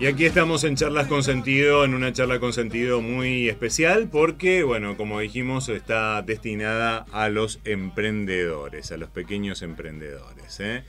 Y 0.00 0.06
aquí 0.06 0.24
estamos 0.26 0.64
en 0.64 0.76
Charlas 0.76 1.06
con 1.06 1.22
Sentido, 1.22 1.84
en 1.84 1.94
una 1.94 2.12
charla 2.12 2.38
con 2.40 2.52
sentido 2.52 3.00
muy 3.00 3.48
especial 3.48 4.08
porque, 4.10 4.62
bueno, 4.62 4.96
como 4.96 5.20
dijimos, 5.20 5.68
está 5.68 6.20
destinada 6.22 7.06
a 7.12 7.28
los 7.28 7.60
emprendedores, 7.64 8.92
a 8.92 8.96
los 8.96 9.08
pequeños 9.08 9.62
emprendedores. 9.62 10.60
¿eh? 10.60 10.84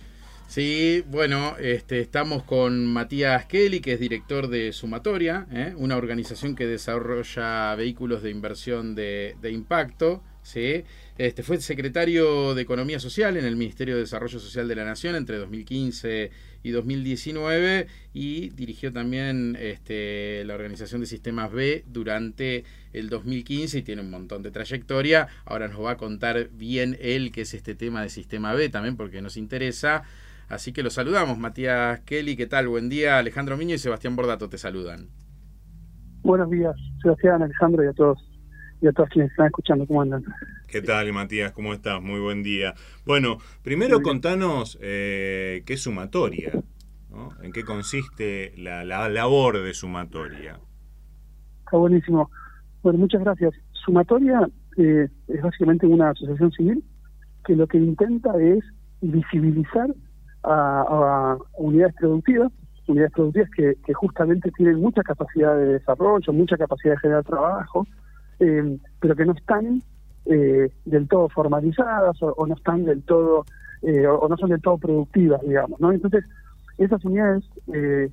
Sí, 0.48 1.04
bueno, 1.10 1.58
este, 1.58 2.00
estamos 2.00 2.44
con 2.44 2.86
Matías 2.86 3.46
Kelly, 3.46 3.82
que 3.82 3.94
es 3.94 4.00
director 4.00 4.48
de 4.48 4.72
Sumatoria, 4.72 5.48
¿eh? 5.52 5.74
una 5.76 5.98
organización 5.98 6.56
que 6.56 6.66
desarrolla 6.66 7.76
vehículos 7.76 8.24
de 8.24 8.30
inversión 8.30 8.96
de, 8.96 9.36
de 9.42 9.52
impacto. 9.52 10.24
¿sí? 10.44 10.84
Este, 11.18 11.44
fue 11.44 11.60
secretario 11.60 12.54
de 12.54 12.62
Economía 12.62 13.00
Social 13.00 13.36
en 13.36 13.46
el 13.46 13.56
Ministerio 13.56 13.96
de 13.96 14.02
Desarrollo 14.02 14.40
Social 14.40 14.68
de 14.68 14.76
la 14.76 14.86
Nación 14.86 15.16
entre 15.16 15.38
2015 15.38 16.30
y 16.62 16.72
2019 16.72 17.88
y 18.14 18.50
dirigió 18.50 18.94
también 18.94 19.58
este, 19.60 20.44
la 20.46 20.56
Organización 20.56 21.02
de 21.02 21.08
Sistemas 21.08 21.52
B 21.52 21.84
durante 21.88 22.64
el 22.94 23.10
2015 23.10 23.80
y 23.80 23.82
tiene 23.82 24.02
un 24.02 24.10
montón 24.10 24.44
de 24.44 24.52
trayectoria. 24.52 25.28
Ahora 25.46 25.68
nos 25.68 25.84
va 25.84 25.92
a 25.92 25.98
contar 25.98 26.50
bien 26.50 26.98
él 27.02 27.32
qué 27.32 27.42
es 27.42 27.54
este 27.54 27.76
tema 27.76 28.04
de 28.04 28.10
Sistema 28.10 28.54
B 28.54 28.70
también 28.70 28.96
porque 28.96 29.22
nos 29.22 29.38
interesa. 29.38 30.04
Así 30.48 30.74
que 30.74 30.84
los 30.84 30.94
saludamos, 30.94 31.38
Matías 31.40 32.02
Kelly, 32.02 32.36
¿qué 32.36 32.46
tal? 32.46 32.68
Buen 32.68 32.88
día, 32.88 33.18
Alejandro 33.18 33.58
Miño 33.58 33.76
y 33.76 33.80
Sebastián 33.80 34.16
Bordato 34.16 34.48
te 34.48 34.58
saludan. 34.58 35.10
Buenos 36.22 36.50
días, 36.50 36.76
Sebastián, 37.02 37.42
Alejandro 37.42 37.84
y 37.84 37.88
a 37.88 37.94
todos 37.94 38.20
y 38.82 38.88
a 38.88 38.92
todos 38.92 39.10
quienes 39.10 39.32
están 39.32 39.48
escuchando. 39.48 39.88
¿Cómo 39.88 40.02
andan? 40.02 40.24
¿Qué 40.68 40.82
tal, 40.82 41.12
Matías? 41.14 41.52
¿Cómo 41.52 41.74
estás? 41.74 42.02
Muy 42.02 42.20
buen 42.20 42.44
día. 42.44 42.76
Bueno, 43.06 43.38
primero 43.64 44.02
contanos 44.02 44.78
eh, 44.82 45.64
qué 45.66 45.74
es 45.74 45.82
sumatoria, 45.82 46.52
¿no? 47.10 47.30
¿En 47.42 47.52
qué 47.52 47.64
consiste 47.64 48.54
la, 48.58 48.84
la 48.84 49.10
labor 49.10 49.64
de 49.64 49.74
sumatoria? 49.74 50.60
Está 51.66 51.78
buenísimo. 51.78 52.30
Bueno, 52.84 53.00
muchas 53.00 53.22
gracias. 53.22 53.54
Sumatoria 53.72 54.48
eh, 54.78 55.08
es 55.28 55.42
básicamente 55.42 55.88
una 55.88 56.12
asociación 56.12 56.52
civil 56.52 56.84
que 57.46 57.56
lo 57.56 57.66
que 57.68 57.78
intenta 57.78 58.32
es 58.40 58.64
visibilizar 59.02 59.94
a, 60.46 60.82
a 60.82 61.38
unidades 61.58 61.96
productivas, 61.96 62.52
unidades 62.88 63.12
productivas 63.14 63.50
que, 63.52 63.94
justamente 63.94 64.52
tienen 64.52 64.80
mucha 64.80 65.02
capacidad 65.04 65.56
de 65.58 65.66
desarrollo, 65.80 66.34
mucha 66.34 66.58
capacidad 66.58 66.94
de 66.94 67.00
generar 67.00 67.24
trabajo, 67.24 67.86
eh, 68.40 68.78
pero 69.00 69.16
que 69.16 69.26
no 69.26 69.34
están 69.34 69.82
eh, 70.26 70.70
del 70.86 71.08
todo 71.08 71.30
formalizadas 71.30 72.18
o, 72.22 72.46
no 72.48 72.56
están 72.56 72.86
del 72.86 73.04
todo 73.04 73.46
eh, 73.82 74.08
o 74.08 74.28
no 74.28 74.38
son 74.38 74.50
del 74.50 74.62
todo 74.62 74.78
productivas, 74.78 75.42
digamos, 75.42 75.80
¿no? 75.80 75.92
Entonces, 75.92 76.24
esas 76.78 77.04
unidades 77.06 77.44
eh, 77.74 78.10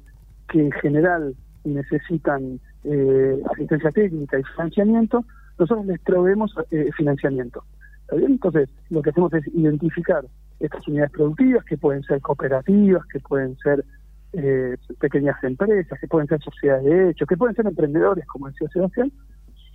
que 0.49 0.61
en 0.61 0.73
general 0.73 1.35
necesitan 1.65 2.61
eh, 2.85 3.43
asistencia 3.53 3.91
técnica 3.91 4.39
y 4.39 4.43
financiamiento, 4.45 5.25
nosotros 5.59 5.87
les 5.87 6.01
proveemos 6.01 6.55
eh, 6.71 6.91
financiamiento. 6.97 7.65
¿Está 8.03 8.17
bien? 8.17 8.33
Entonces, 8.33 8.69
lo 8.91 9.03
que 9.03 9.11
hacemos 9.11 9.33
es 9.35 9.47
identificar 9.55 10.25
estas 10.63 10.87
unidades 10.89 11.13
productivas, 11.13 11.65
que 11.65 11.77
pueden 11.77 12.03
ser 12.05 12.21
cooperativas, 12.21 13.05
que 13.07 13.21
pueden 13.21 13.57
ser 13.59 13.85
eh, 14.33 14.77
pequeñas 15.01 15.43
empresas, 15.43 15.99
que 16.01 16.09
pueden 16.09 16.29
ser 16.29 16.41
sociedades 16.41 16.85
de 16.85 17.11
hecho, 17.11 17.27
que 17.27 17.37
pueden 17.37 17.55
ser 17.55 17.67
emprendedores, 17.67 18.27
como 18.27 18.49
decía 18.49 18.69
Sebastián, 18.73 19.13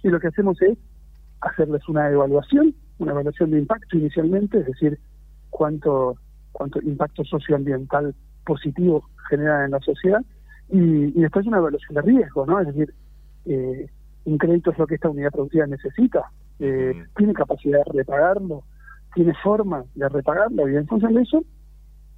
y 0.03 0.09
lo 0.09 0.20
que 0.20 0.28
hacemos 0.28 0.62
es 0.62 0.78
hacerles 1.42 1.88
una 1.88 2.09
evaluación, 2.09 2.74
una 3.00 3.12
evaluación 3.12 3.52
de 3.52 3.59
impacto 3.59 3.97
inicialmente, 3.97 4.59
es 4.59 4.66
decir, 4.66 5.00
cuánto, 5.50 6.16
cuánto 6.52 6.81
impacto 6.81 7.24
socioambiental 7.26 8.16
positivo 8.46 9.03
generan 9.30 9.66
en 9.66 9.72
la 9.72 9.80
sociedad, 9.81 10.22
y, 10.70 10.80
y 10.80 11.22
después 11.22 11.46
una 11.46 11.58
evaluación 11.58 11.96
de 11.96 12.02
riesgo, 12.02 12.46
¿no? 12.46 12.59
Es 12.59 12.68
decir, 12.68 12.94
eh, 13.46 13.88
un 14.26 14.38
crédito 14.38 14.72
es 14.72 14.78
lo 14.78 14.88
que 14.88 14.96
esta 14.96 15.09
unidad 15.09 15.31
productiva 15.31 15.68
necesita, 15.68 16.31
eh, 16.59 17.03
tiene 17.16 17.34
capacidad 17.34 17.80
de 17.86 18.00
repagarlo, 18.00 18.64
tiene 19.17 19.33
forma 19.41 19.83
de 19.95 20.07
repagarlo, 20.09 20.69
y 20.69 20.75
en 20.75 20.85
función 20.85 21.16
de 21.16 21.23
eso 21.23 21.44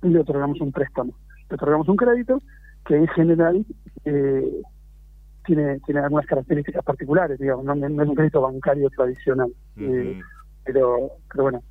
le 0.01 0.19
otorgamos 0.19 0.59
un 0.59 0.73
préstamo, 0.73 1.13
le 1.49 1.55
otorgamos 1.55 1.87
un 1.87 1.95
crédito 1.95 2.41
que 2.85 2.97
en 2.97 3.07
general 3.07 3.65
eh, 4.03 4.61
tiene, 5.45 5.79
tiene 5.85 6.01
algunas 6.01 6.25
características 6.25 6.83
particulares, 6.83 7.39
digamos, 7.39 7.63
no, 7.63 7.73
no 7.73 8.03
es 8.03 8.09
un 8.09 8.15
crédito 8.15 8.41
bancario 8.41 8.89
tradicional. 8.89 9.49
Eh, 9.77 10.19
pero, 10.65 11.11
pero 11.31 11.43
bueno, 11.43 11.63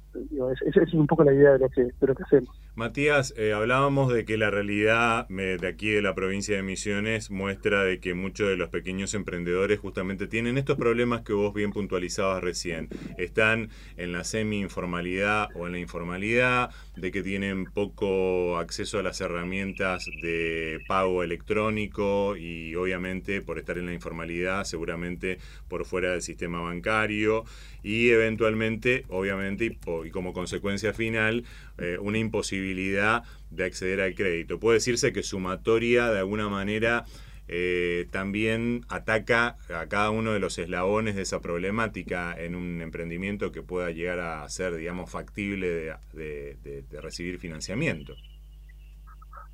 esa 0.67 0.83
es 0.83 0.95
un 0.95 1.07
poco 1.07 1.25
la 1.25 1.33
idea 1.33 1.53
de 1.53 1.59
lo 1.59 1.69
que, 1.69 1.83
de 1.83 2.07
lo 2.07 2.15
que 2.15 2.23
hacemos. 2.23 2.61
Matías, 2.75 3.35
eh, 3.37 3.53
hablábamos 3.53 4.13
de 4.13 4.25
que 4.25 4.37
la 4.37 4.51
realidad 4.51 5.27
de 5.29 5.67
aquí 5.67 5.91
de 5.91 6.01
la 6.01 6.15
provincia 6.15 6.55
de 6.55 6.63
Misiones 6.63 7.31
muestra 7.31 7.83
de 7.83 7.99
que 7.99 8.15
muchos 8.15 8.49
de 8.49 8.57
los 8.57 8.69
pequeños 8.69 9.15
emprendedores 9.15 9.81
justamente 9.81 10.29
tienen 10.29 10.59
estos 10.59 10.77
problemas 10.77 11.23
que 11.23 11.33
vos 11.33 11.53
bien 11.53 11.73
puntualizabas 11.73 12.43
recién. 12.43 12.89
Están 13.17 13.71
en 13.97 14.13
la 14.13 14.23
semi-informalidad 14.23 15.49
o 15.55 15.67
en 15.67 15.73
la 15.73 15.79
informalidad, 15.81 16.71
de 17.01 17.13
que 17.13 17.23
tienen 17.23 17.65
poco 17.67 18.59
acceso 18.59 18.99
a 18.99 19.03
las 19.03 19.21
herramientas 19.21 20.05
de 20.23 20.81
pago 20.89 21.23
electrónico 21.23 22.37
y 22.37 22.75
obviamente 22.75 23.41
por 23.41 23.59
estar 23.59 23.79
en 23.79 23.87
la 23.87 23.95
informalidad 23.95 24.65
seguramente 24.65 25.39
por 25.69 25.85
fuera 25.85 26.11
del 26.11 26.23
sistema 26.23 26.61
bancario 26.61 27.45
y 27.83 28.11
eventualmente, 28.11 29.05
obviamente, 29.09 29.65
y, 29.65 30.08
y 30.09 30.11
como 30.11 30.33
consecuencia 30.33 30.93
final, 30.93 31.45
eh, 31.79 31.99
una 32.01 32.19
imposibilidad 32.19 33.23
de 33.51 33.65
acceder 33.65 34.01
al 34.01 34.15
crédito. 34.15 34.59
Puede 34.61 34.77
decirse 34.79 35.13
que 35.13 35.23
sumatoria 35.23 36.11
de 36.11 36.19
alguna 36.19 36.49
manera 36.49 37.05
eh, 37.51 38.07
también 38.11 38.83
ataca 38.89 39.57
a 39.75 39.87
cada 39.89 40.11
uno 40.11 40.33
de 40.33 40.39
los 40.41 40.59
eslabones 40.59 41.17
de 41.17 41.23
esa 41.23 41.41
problemática 41.41 42.35
en 42.39 42.55
un 42.55 42.83
emprendimiento 42.83 43.53
que 43.53 43.63
pueda 43.63 43.91
llegar 43.91 44.21
a 44.21 44.49
ser, 44.51 44.75
digamos, 44.77 45.11
factible 45.11 45.67
de, 45.69 45.95
de- 46.13 46.57
de- 46.63 46.83
de 46.83 47.01
recibir 47.01 47.39
financiamiento. 47.39 48.15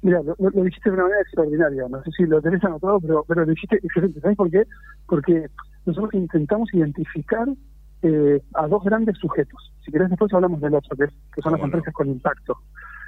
Mira, 0.02 0.20
lo, 0.22 0.34
dijiste 0.64 0.90
de 0.90 0.94
una 0.94 1.04
manera 1.04 1.22
extraordinaria, 1.22 1.88
no 1.88 2.02
sé 2.02 2.10
si 2.16 2.24
lo 2.26 2.42
tenés 2.42 2.62
anotado, 2.64 3.00
pero, 3.00 3.24
pero 3.26 3.40
lo 3.44 3.50
dijiste 3.52 3.76
excelente. 3.82 4.20
¿Sabes 4.20 4.36
por 4.36 4.50
qué? 4.50 4.64
Porque 5.06 5.46
nosotros 5.86 6.12
intentamos 6.14 6.68
identificar 6.74 7.46
eh, 8.04 8.40
a 8.54 8.66
dos 8.68 8.84
grandes 8.84 9.16
sujetos. 9.18 9.72
Si 9.84 9.90
querés, 9.90 10.10
después 10.10 10.32
hablamos 10.32 10.60
del 10.60 10.74
otro, 10.74 10.96
que, 10.96 11.06
que 11.34 11.42
son 11.42 11.52
las 11.52 11.58
¿Cómo 11.58 11.58
no? 11.58 11.64
empresas 11.64 11.94
con 11.94 12.08
impacto. 12.08 12.56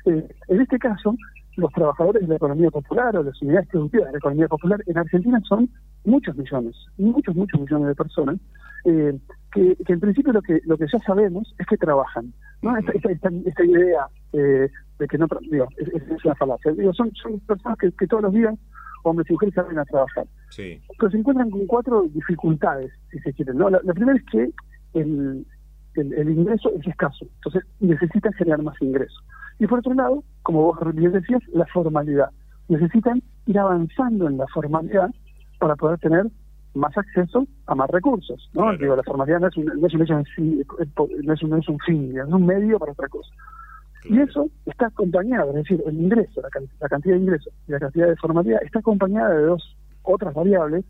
Eh, 0.07 0.27
en 0.49 0.61
este 0.61 0.79
caso, 0.79 1.15
los 1.57 1.73
trabajadores 1.73 2.23
de 2.23 2.29
la 2.29 2.37
economía 2.37 2.71
popular 2.71 3.17
o 3.17 3.23
las 3.23 3.41
unidades 3.43 3.69
productivas 3.69 4.07
de 4.07 4.12
la 4.12 4.19
economía 4.19 4.49
popular 4.49 4.81
en 4.87 4.99
Argentina 4.99 5.41
son 5.49 5.69
muchos 6.05 6.37
millones, 6.37 6.75
muchos, 6.99 7.34
muchos 7.34 7.61
millones 7.61 7.89
de 7.89 7.95
personas, 7.95 8.37
eh, 8.84 9.19
que, 9.53 9.75
que 9.84 9.93
en 9.93 10.01
principio 10.01 10.33
lo 10.33 10.43
que 10.43 10.61
lo 10.65 10.77
que 10.79 10.87
ya 10.93 10.98
sabemos 11.01 11.54
es 11.59 11.66
que 11.66 11.77
trabajan. 11.77 12.33
¿no? 12.63 12.77
Esta, 12.77 12.93
esta, 12.93 13.10
esta, 13.10 13.28
esta 13.47 13.65
idea 13.65 14.07
eh, 14.33 14.69
de 14.98 15.09
que 15.09 15.19
no, 15.19 15.27
digo, 15.51 15.66
es, 15.78 15.89
es- 15.89 16.10
es 16.10 16.25
una 16.25 16.34
falacia. 16.37 16.72
Digo, 16.72 16.93
son, 16.95 17.10
son 17.15 17.39
personas 17.41 17.77
que, 17.78 17.91
que 17.93 18.07
todos 18.07 18.22
los 18.25 18.33
días, 18.33 18.54
hombres 19.03 19.28
y 19.28 19.33
mujeres, 19.33 19.54
salen 19.54 19.78
a 19.78 19.84
trabajar 19.84 20.27
Sí. 20.51 20.81
pero 20.98 21.10
se 21.10 21.19
encuentran 21.19 21.51
con 21.51 21.66
cuatro 21.66 22.03
dificultades, 22.15 22.93
si 23.10 23.19
se 23.21 23.33
quieren. 23.33 23.57
¿no? 23.59 23.69
La, 23.71 23.81
la 23.83 23.93
primera 23.95 24.16
es 24.19 24.25
que 24.31 24.51
el, 25.01 25.47
el, 25.95 26.13
el 26.13 26.31
ingreso 26.31 26.71
es 26.78 26.87
escaso, 26.87 27.27
entonces 27.37 27.63
necesitan 27.81 28.33
generar 28.34 28.63
más 28.63 28.81
ingresos. 28.81 29.22
Y 29.59 29.66
por 29.66 29.78
otro 29.78 29.95
lado, 29.95 30.22
como 30.43 30.65
vos 30.65 30.78
bien 30.95 31.13
decías, 31.13 31.43
la 31.53 31.66
formalidad. 31.66 32.31
Necesitan 32.69 33.22
ir 33.47 33.59
avanzando 33.59 34.28
en 34.28 34.39
la 34.39 34.47
formalidad 34.48 35.10
para 35.59 35.77
poder 35.77 35.98
tener 35.98 36.27
más 36.75 36.97
acceso 36.97 37.47
a 37.66 37.75
más 37.75 37.89
recursos. 37.91 38.51
¿no? 38.53 38.63
Claro. 38.63 38.78
Digo, 38.78 38.97
la 38.97 39.03
formalidad 39.03 39.41
no 39.41 39.48
es 39.48 39.57
un, 39.57 39.65
no 39.65 39.87
es 39.87 39.95
un 39.95 40.03
hecho 40.03 40.19
en 40.19 40.25
sí, 40.37 40.63
no 41.25 41.33
es 41.33 41.43
un, 41.43 41.51
no 41.51 41.57
es 41.57 41.69
un 41.69 41.78
fin, 41.81 42.19
es 42.19 42.27
un 42.27 42.47
medio 42.47 42.78
para 42.78 42.93
otra 42.93 43.09
cosa. 43.09 43.31
Y 44.04 44.21
eso 44.21 44.48
está 44.66 44.87
acompañado, 44.87 45.51
es 45.51 45.57
decir, 45.57 45.83
el 45.84 46.01
ingreso, 46.01 46.41
la, 46.41 46.48
la 46.81 46.89
cantidad 46.89 47.15
de 47.15 47.21
ingresos 47.22 47.53
y 47.66 47.72
la 47.72 47.81
cantidad 47.81 48.07
de 48.07 48.16
formalidad 48.16 48.63
está 48.63 48.78
acompañada 48.78 49.31
de 49.31 49.43
dos 49.43 49.77
otras 50.03 50.33
variables 50.34 50.84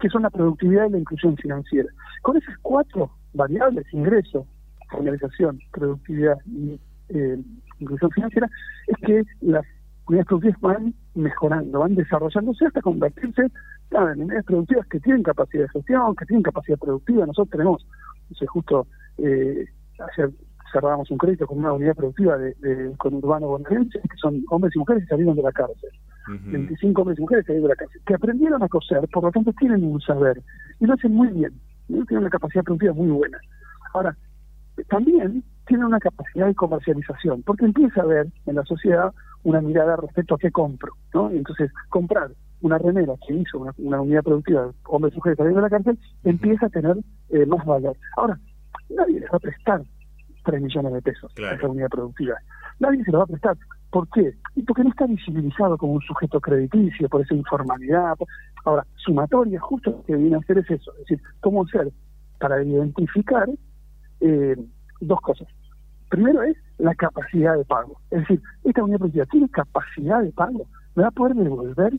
que 0.00 0.08
son 0.08 0.22
la 0.22 0.30
productividad 0.30 0.86
y 0.86 0.92
la 0.92 0.98
inclusión 0.98 1.36
financiera. 1.36 1.88
Con 2.22 2.36
esas 2.36 2.56
cuatro 2.62 3.10
variables, 3.34 3.86
ingreso, 3.92 4.46
formalización, 4.90 5.60
productividad 5.72 6.38
y 6.46 6.80
eh, 7.08 7.38
inclusión 7.78 8.10
financiera, 8.12 8.48
es 8.86 8.96
que 9.06 9.22
las 9.40 9.64
unidades 10.06 10.26
productivas 10.26 10.60
van 10.60 10.94
mejorando, 11.14 11.80
van 11.80 11.94
desarrollándose 11.94 12.66
hasta 12.66 12.80
convertirse 12.80 13.50
claro, 13.88 14.12
en 14.12 14.22
unidades 14.22 14.44
productivas 14.44 14.86
que 14.86 15.00
tienen 15.00 15.22
capacidad 15.22 15.64
de 15.64 15.68
gestión, 15.70 16.14
que 16.16 16.26
tienen 16.26 16.42
capacidad 16.42 16.78
productiva. 16.78 17.26
Nosotros 17.26 17.50
tenemos, 17.50 17.86
no 18.30 18.36
sé, 18.36 18.46
justo 18.46 18.86
eh, 19.18 19.66
ayer 19.98 20.30
cerramos 20.72 21.10
un 21.10 21.18
crédito 21.18 21.46
con 21.46 21.58
una 21.58 21.72
unidad 21.72 21.94
productiva 21.94 22.36
de, 22.36 22.54
de 22.54 22.96
conurbano 22.96 23.46
bonaerense, 23.48 24.00
que 24.00 24.16
son 24.16 24.44
hombres 24.50 24.74
y 24.74 24.78
mujeres 24.80 25.04
que 25.04 25.08
salieron 25.10 25.36
de 25.36 25.42
la 25.42 25.52
cárcel. 25.52 25.90
25 26.26 27.02
hombres 27.02 27.18
y 27.18 27.20
mujeres 27.20 27.44
que 27.44 27.52
salieron 27.52 27.68
de 27.68 27.74
la 27.74 27.76
cárcel, 27.76 28.00
que 28.06 28.14
aprendieron 28.14 28.62
a 28.62 28.68
coser, 28.68 29.06
por 29.12 29.24
lo 29.24 29.30
tanto 29.30 29.52
tienen 29.58 29.84
un 29.84 30.00
saber, 30.00 30.40
y 30.80 30.86
lo 30.86 30.94
hacen 30.94 31.12
muy 31.12 31.28
bien, 31.28 31.52
¿no? 31.88 32.04
tienen 32.06 32.22
una 32.22 32.30
capacidad 32.30 32.64
productiva 32.64 32.92
muy 32.94 33.08
buena. 33.08 33.38
Ahora, 33.92 34.16
también 34.88 35.44
tienen 35.66 35.86
una 35.86 36.00
capacidad 36.00 36.46
de 36.46 36.54
comercialización, 36.54 37.42
porque 37.42 37.64
empieza 37.64 38.00
a 38.00 38.04
haber 38.04 38.26
en 38.46 38.56
la 38.56 38.64
sociedad 38.64 39.12
una 39.44 39.60
mirada 39.60 39.96
respecto 39.96 40.34
a 40.34 40.38
qué 40.38 40.50
compro, 40.50 40.92
¿no? 41.12 41.30
Entonces, 41.30 41.70
comprar 41.90 42.30
una 42.60 42.78
remera 42.78 43.14
que 43.26 43.34
hizo 43.34 43.58
una, 43.58 43.72
una 43.78 44.00
unidad 44.00 44.22
productiva, 44.22 44.70
hombres 44.88 45.12
y 45.14 45.16
mujeres 45.16 45.36
saliendo 45.36 45.60
de 45.60 45.66
la 45.66 45.70
cárcel, 45.70 45.98
empieza 46.24 46.66
a 46.66 46.70
tener 46.70 46.96
eh, 47.30 47.46
más 47.46 47.64
valor. 47.64 47.96
Ahora, 48.16 48.38
nadie 48.90 49.20
les 49.20 49.30
va 49.30 49.36
a 49.36 49.40
prestar 49.40 49.82
3 50.44 50.62
millones 50.62 50.92
de 50.92 51.02
pesos 51.02 51.32
Claro. 51.34 51.54
a 51.54 51.58
esa 51.58 51.68
unidad 51.68 51.88
productiva. 51.88 52.36
Nadie 52.80 53.04
se 53.04 53.12
lo 53.12 53.18
va 53.18 53.24
a 53.24 53.28
prestar. 53.28 53.56
¿Por 53.90 54.08
qué? 54.10 54.34
Y 54.56 54.62
porque 54.62 54.82
no 54.82 54.90
está 54.90 55.06
visibilizado 55.06 55.78
como 55.78 55.92
un 55.92 56.00
sujeto 56.02 56.40
crediticio, 56.40 57.08
por 57.08 57.20
esa 57.22 57.34
informalidad. 57.34 58.14
Ahora, 58.64 58.86
sumatoria, 58.96 59.60
justo 59.60 59.90
lo 59.90 60.04
que 60.04 60.16
viene 60.16 60.36
a 60.36 60.38
hacer 60.38 60.58
es 60.58 60.70
eso, 60.70 60.92
es 60.94 60.98
decir, 61.00 61.20
cómo 61.40 61.64
hacer 61.64 61.92
para 62.38 62.62
identificar 62.62 63.48
eh, 64.20 64.56
dos 65.00 65.20
cosas. 65.20 65.48
Primero 66.08 66.42
es 66.42 66.56
la 66.78 66.94
capacidad 66.94 67.56
de 67.56 67.64
pago. 67.64 68.00
Es 68.10 68.20
decir, 68.20 68.42
esta 68.64 68.82
unidad 68.82 68.98
productiva 68.98 69.26
tiene 69.26 69.48
capacidad 69.50 70.22
de 70.22 70.32
pago, 70.32 70.66
me 70.94 71.02
va 71.02 71.08
a 71.08 71.12
poder 71.12 71.34
devolver. 71.34 71.92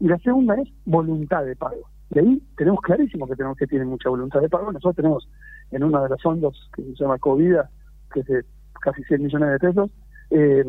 Y 0.00 0.06
la 0.06 0.18
segunda 0.18 0.54
es 0.54 0.68
voluntad 0.84 1.44
de 1.44 1.56
pago. 1.56 1.90
Y 2.10 2.18
ahí 2.20 2.42
tenemos 2.56 2.80
clarísimo 2.80 3.26
que 3.26 3.34
tenemos 3.34 3.58
que 3.58 3.66
tiene 3.66 3.84
mucha 3.84 4.08
voluntad 4.08 4.40
de 4.40 4.48
pago. 4.48 4.72
Nosotros 4.72 4.96
tenemos 4.96 5.28
en 5.70 5.84
uno 5.84 6.02
de 6.02 6.08
los 6.08 6.22
fondos 6.22 6.70
que 6.74 6.82
se 6.82 6.94
llama 6.94 7.18
Covida, 7.18 7.68
que 8.12 8.20
es 8.20 8.26
de 8.26 8.44
casi 8.80 9.02
100 9.04 9.22
millones 9.22 9.50
de 9.50 9.58
pesos, 9.58 9.90
eh, 10.30 10.64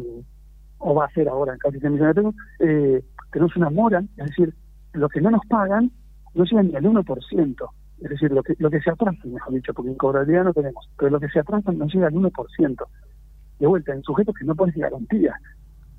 o 0.79 0.95
va 0.95 1.05
a 1.05 1.11
ser 1.11 1.29
ahora 1.29 1.53
en 1.53 1.59
casi 1.59 1.79
100 1.79 1.93
millones 1.93 2.15
de 2.15 2.21
pesos, 2.21 2.35
eh, 2.59 3.03
tenemos 3.31 3.55
una 3.55 3.69
mora, 3.69 4.03
es 4.17 4.25
decir, 4.25 4.53
lo 4.93 5.09
que 5.09 5.21
no 5.21 5.31
nos 5.31 5.45
pagan 5.47 5.91
no 6.33 6.43
llega 6.45 6.63
ni 6.63 6.75
al 6.75 6.83
1%. 6.83 7.69
Es 8.01 8.09
decir, 8.09 8.31
lo 8.31 8.41
que, 8.43 8.55
lo 8.59 8.69
que 8.69 8.79
se 8.81 8.89
atrasa, 8.91 9.17
mejor 9.25 9.53
dicho, 9.53 9.73
porque 9.73 9.91
en 9.91 9.97
cobrabilidad 9.97 10.45
no 10.45 10.53
tenemos, 10.53 10.89
pero 10.97 11.11
lo 11.11 11.19
que 11.19 11.27
se 11.29 11.39
atrasa 11.39 11.71
no 11.71 11.85
llega 11.87 12.07
al 12.07 12.13
1%. 12.13 12.85
De 13.59 13.67
vuelta, 13.67 13.93
en 13.93 14.03
sujetos 14.03 14.33
que 14.39 14.45
no 14.45 14.55
ponen 14.55 14.75
garantía, 14.79 15.35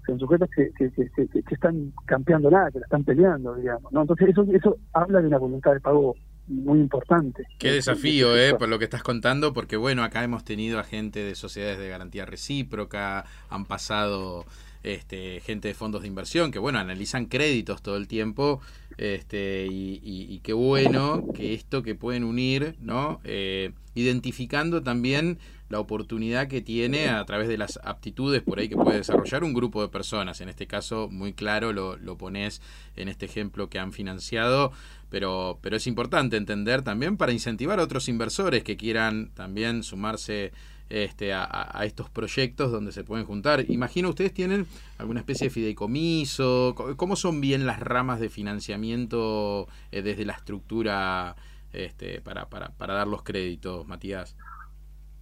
en 0.08 0.18
sujetos 0.18 0.48
que, 0.56 0.70
que, 0.76 0.90
que, 0.90 1.08
que- 1.10 1.42
que 1.42 1.54
están 1.54 1.92
campeando 2.06 2.50
nada, 2.50 2.70
que 2.70 2.78
la 2.80 2.86
están 2.86 3.04
peleando, 3.04 3.54
digamos. 3.54 3.92
¿no? 3.92 4.00
Entonces, 4.00 4.30
eso, 4.30 4.44
eso 4.52 4.76
habla 4.92 5.20
de 5.20 5.28
una 5.28 5.38
voluntad 5.38 5.72
de 5.74 5.80
pago 5.80 6.14
muy 6.48 6.80
importante. 6.80 7.44
Qué 7.58 7.70
desafío, 7.70 8.36
¿eh? 8.36 8.54
Por 8.58 8.68
lo 8.68 8.78
que 8.78 8.84
estás 8.84 9.02
contando, 9.04 9.52
porque 9.52 9.76
bueno, 9.76 10.02
acá 10.02 10.24
hemos 10.24 10.42
tenido 10.44 10.80
a 10.80 10.84
gente 10.84 11.20
de 11.20 11.34
sociedades 11.36 11.78
de 11.78 11.88
garantía 11.90 12.24
recíproca, 12.26 13.24
han 13.50 13.66
pasado 13.66 14.46
este, 14.82 15.40
gente 15.40 15.68
de 15.68 15.74
fondos 15.74 16.02
de 16.02 16.08
inversión 16.08 16.50
que, 16.50 16.58
bueno, 16.58 16.78
analizan 16.78 17.26
créditos 17.26 17.82
todo 17.82 17.96
el 17.96 18.08
tiempo, 18.08 18.60
este, 18.96 19.66
y, 19.70 20.00
y- 20.02 20.38
qué 20.40 20.52
bueno 20.52 21.22
que 21.34 21.54
esto 21.54 21.82
que 21.82 21.94
pueden 21.94 22.24
unir, 22.24 22.76
¿no? 22.80 23.20
Eh, 23.24 23.72
identificando 23.94 24.82
también 24.82 25.38
la 25.68 25.78
oportunidad 25.80 26.48
que 26.48 26.60
tiene 26.60 27.08
a 27.08 27.24
través 27.24 27.48
de 27.48 27.56
las 27.56 27.78
aptitudes 27.84 28.42
por 28.42 28.58
ahí 28.58 28.68
que 28.68 28.76
puede 28.76 28.98
desarrollar 28.98 29.44
un 29.44 29.54
grupo 29.54 29.82
de 29.82 29.88
personas. 29.88 30.40
En 30.40 30.48
este 30.48 30.66
caso, 30.66 31.08
muy 31.10 31.32
claro 31.32 31.72
lo, 31.72 31.96
lo 31.96 32.16
pones 32.18 32.60
en 32.96 33.08
este 33.08 33.26
ejemplo 33.26 33.68
que 33.68 33.78
han 33.78 33.92
financiado, 33.92 34.72
pero, 35.10 35.58
pero 35.62 35.76
es 35.76 35.86
importante 35.86 36.36
entender 36.36 36.82
también 36.82 37.16
para 37.16 37.32
incentivar 37.32 37.78
a 37.80 37.84
otros 37.84 38.08
inversores 38.08 38.64
que 38.64 38.76
quieran 38.76 39.30
también 39.34 39.82
sumarse 39.82 40.52
este, 40.90 41.32
a, 41.32 41.80
estos 41.84 42.10
proyectos 42.10 42.70
donde 42.70 42.92
se 42.92 43.04
pueden 43.04 43.24
juntar. 43.24 43.64
Imagino 43.70 44.10
ustedes 44.10 44.34
tienen 44.34 44.66
alguna 44.98 45.20
especie 45.20 45.46
de 45.46 45.50
fideicomiso, 45.50 46.74
Co- 46.76 46.96
¿cómo 46.96 47.16
son 47.16 47.40
bien 47.40 47.66
las 47.66 47.80
ramas 47.80 48.20
de 48.20 48.28
financiamiento 48.28 49.68
eh, 49.92 50.02
desde 50.02 50.24
la 50.24 50.34
estructura 50.34 51.36
este, 51.72 52.20
para, 52.20 52.46
para, 52.50 52.70
para 52.70 52.94
dar 52.94 53.06
los 53.06 53.22
créditos, 53.22 53.86
Matías? 53.86 54.36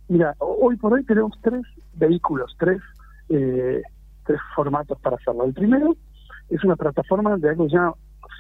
Mira, 0.09 0.35
hoy 0.39 0.77
por 0.77 0.95
hoy 0.95 1.05
tenemos 1.05 1.33
tres 1.43 1.61
vehículos, 1.95 2.57
tres, 2.59 2.81
eh, 3.29 3.83
tres 4.27 4.41
formatos 4.57 4.99
para 5.01 5.17
hacerlo. 5.17 5.45
El 5.45 5.53
primero 5.53 5.95
es 6.49 6.65
una 6.65 6.77
plataforma 6.77 7.37
de 7.37 7.51
algo 7.51 7.67
llama 7.69 7.93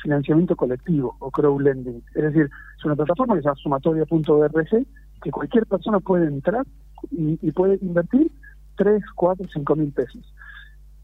financiamiento 0.02 0.56
colectivo 0.56 1.16
o 1.18 1.30
crowdlending. 1.30 2.02
Es 2.14 2.22
decir, 2.22 2.48
es 2.78 2.84
una 2.84 2.96
plataforma 2.96 3.34
que 3.34 3.42
se 3.42 3.46
llama 3.48 3.56
sumatoria.org 3.62 4.86
que 5.22 5.30
cualquier 5.30 5.66
persona 5.66 6.00
puede 6.00 6.26
entrar 6.26 6.64
y, 7.10 7.38
y 7.40 7.52
puede 7.52 7.78
invertir 7.80 8.30
3, 8.76 9.02
4, 9.14 9.46
5 9.52 9.76
mil 9.76 9.92
pesos. 9.92 10.34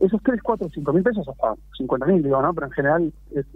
Esos 0.01 0.21
3, 0.23 0.41
4, 0.43 0.69
5 0.75 0.93
mil 0.93 1.03
pesos 1.03 1.27
hasta 1.29 1.55
50 1.77 2.07
mil, 2.07 2.23
digo, 2.23 2.43
¿no? 2.43 2.53
Pero 2.53 2.67
en 2.67 2.73
general 2.73 3.13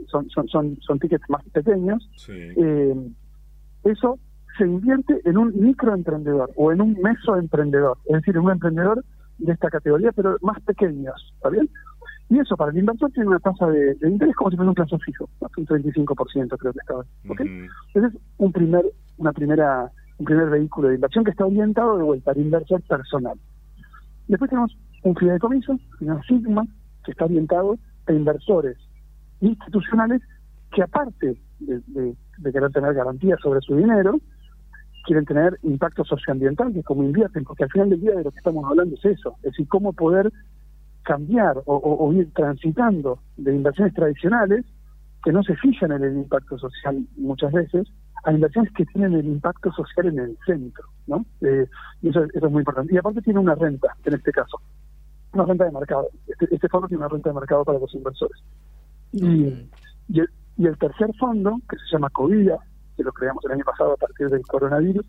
son, 0.06 0.28
son, 0.30 0.48
son, 0.48 0.78
son 0.80 0.98
tickets 0.98 1.28
más 1.28 1.44
pequeños. 1.50 2.08
Sí. 2.16 2.32
Eh, 2.32 2.94
eso 3.84 4.18
se 4.56 4.64
invierte 4.64 5.20
en 5.24 5.38
un 5.38 5.52
microemprendedor 5.60 6.50
o 6.56 6.72
en 6.72 6.80
un 6.80 6.96
mesoemprendedor, 7.00 7.98
es 8.06 8.16
decir, 8.16 8.36
en 8.36 8.42
un 8.42 8.50
emprendedor 8.50 9.04
de 9.38 9.52
esta 9.52 9.70
categoría, 9.70 10.10
pero 10.12 10.36
más 10.42 10.60
pequeños, 10.62 11.32
¿está 11.36 11.48
bien? 11.48 11.70
Y 12.28 12.38
eso 12.38 12.56
para 12.56 12.72
el 12.72 12.78
inversor 12.78 13.10
tiene 13.12 13.28
una 13.28 13.38
tasa 13.38 13.68
de, 13.68 13.94
de 13.94 14.08
interés 14.08 14.36
como 14.36 14.50
si 14.50 14.56
fuera 14.56 14.70
un 14.70 14.74
plazo 14.74 14.98
fijo, 14.98 15.30
un 15.40 15.66
35% 15.66 16.58
creo 16.58 16.72
que 16.72 16.78
estaba. 16.78 17.00
¿ok? 17.28 17.40
Ujú. 17.40 17.44
Ese 17.94 18.06
es 18.06 18.12
un 18.36 18.52
primer, 18.52 18.84
una 19.16 19.32
primera, 19.32 19.90
un 20.18 20.24
primer 20.24 20.50
vehículo 20.50 20.88
de 20.88 20.96
inversión 20.96 21.24
que 21.24 21.30
está 21.30 21.46
orientado 21.46 21.96
de 21.96 22.02
vuelta 22.02 22.32
al 22.32 22.38
inversor 22.38 22.82
personal. 22.82 23.38
Después 24.26 24.50
tenemos 24.50 24.76
un 25.04 25.16
fideicomiso, 25.16 25.78
una 26.00 26.20
Sigma, 26.22 26.64
que 27.04 27.12
está 27.12 27.24
orientado 27.24 27.78
a 28.06 28.12
inversores 28.12 28.76
institucionales 29.40 30.20
que 30.72 30.82
aparte 30.82 31.40
de, 31.60 32.16
querer 32.52 32.70
tener 32.72 32.94
garantías 32.94 33.40
sobre 33.40 33.60
su 33.60 33.76
dinero, 33.76 34.18
quieren 35.04 35.24
tener 35.24 35.58
impacto 35.62 36.04
socioambiental, 36.04 36.72
que 36.72 36.82
como 36.82 37.04
invierten, 37.04 37.44
porque 37.44 37.64
al 37.64 37.70
final 37.70 37.90
del 37.90 38.00
día 38.00 38.12
de 38.12 38.24
lo 38.24 38.30
que 38.30 38.38
estamos 38.38 38.64
hablando 38.68 38.96
es 38.96 39.04
eso, 39.04 39.36
es 39.38 39.52
decir, 39.52 39.68
cómo 39.68 39.92
poder 39.92 40.30
cambiar 41.02 41.62
o 41.64 42.12
ir 42.12 42.30
transitando 42.34 43.18
de 43.38 43.54
inversiones 43.54 43.94
tradicionales 43.94 44.66
que 45.24 45.32
no 45.32 45.42
se 45.42 45.56
fijan 45.56 45.92
en 45.92 46.04
el 46.04 46.16
impacto 46.16 46.58
social 46.58 47.06
muchas 47.16 47.52
veces, 47.52 47.88
a 48.24 48.32
inversiones 48.32 48.72
que 48.72 48.84
tienen 48.86 49.14
el 49.14 49.26
impacto 49.26 49.72
social 49.72 50.06
en 50.06 50.18
el 50.18 50.38
centro, 50.46 50.84
¿no? 51.06 51.24
Eh, 51.40 51.66
y 52.02 52.08
eso, 52.08 52.24
eso 52.24 52.46
es 52.46 52.52
muy 52.52 52.60
importante. 52.60 52.94
Y 52.94 52.98
aparte 52.98 53.22
tiene 53.22 53.40
una 53.40 53.54
renta, 53.54 53.94
en 54.04 54.14
este 54.14 54.32
caso, 54.32 54.60
una 55.32 55.44
renta 55.44 55.64
de 55.64 55.72
mercado. 55.72 56.08
Este, 56.26 56.54
este 56.54 56.68
fondo 56.68 56.88
tiene 56.88 57.04
una 57.04 57.08
renta 57.08 57.30
de 57.30 57.34
mercado 57.34 57.64
para 57.64 57.78
los 57.78 57.94
inversores. 57.94 58.42
Y, 59.12 59.68
y, 60.08 60.20
el, 60.20 60.28
y 60.56 60.66
el 60.66 60.76
tercer 60.78 61.10
fondo, 61.18 61.58
que 61.68 61.76
se 61.76 61.92
llama 61.92 62.10
COVIDA, 62.10 62.58
que 62.96 63.04
lo 63.04 63.12
creamos 63.12 63.44
el 63.44 63.52
año 63.52 63.64
pasado 63.64 63.92
a 63.92 63.96
partir 63.96 64.28
del 64.28 64.42
coronavirus, 64.46 65.06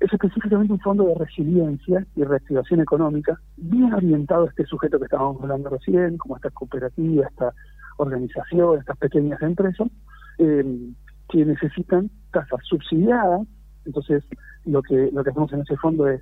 es 0.00 0.12
específicamente 0.12 0.72
un 0.72 0.80
fondo 0.80 1.04
de 1.04 1.14
resiliencia 1.14 2.06
y 2.16 2.24
reactivación 2.24 2.80
económica, 2.80 3.38
bien 3.56 3.92
orientado 3.94 4.44
a 4.44 4.48
este 4.48 4.66
sujeto 4.66 4.98
que 4.98 5.04
estábamos 5.04 5.40
hablando 5.42 5.70
recién, 5.70 6.18
como 6.18 6.36
esta 6.36 6.50
cooperativa, 6.50 7.26
esta 7.26 7.54
organización, 7.96 8.80
estas 8.80 8.96
pequeñas 8.98 9.40
empresas, 9.40 9.88
eh, 10.38 10.64
que 11.28 11.44
necesitan 11.44 12.10
tasas 12.32 12.60
subsidiadas. 12.68 13.46
Entonces, 13.84 14.24
lo 14.64 14.82
que, 14.82 15.10
lo 15.12 15.22
que 15.24 15.30
hacemos 15.30 15.52
en 15.52 15.60
ese 15.60 15.76
fondo 15.76 16.08
es 16.08 16.20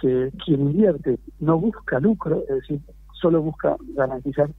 que 0.00 0.30
quien 0.44 0.60
invierte 0.62 1.18
no 1.40 1.58
busca 1.58 2.00
lucro, 2.00 2.42
es 2.48 2.56
decir, 2.56 2.80
solo 3.20 3.42
busca 3.42 3.76
garantizar 3.94 4.50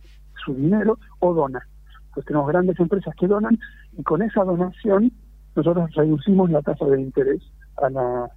su 0.45 0.53
dinero 0.53 0.97
o 1.19 1.33
dona. 1.33 1.61
Entonces 2.07 2.25
tenemos 2.25 2.47
grandes 2.47 2.79
empresas 2.79 3.13
que 3.19 3.27
donan 3.27 3.57
y 3.97 4.03
con 4.03 4.21
esa 4.21 4.43
donación 4.43 5.11
nosotros 5.55 5.91
reducimos 5.95 6.49
la 6.51 6.61
tasa 6.61 6.85
de 6.85 7.01
interés 7.01 7.41
a, 7.81 7.89
la, 7.89 8.29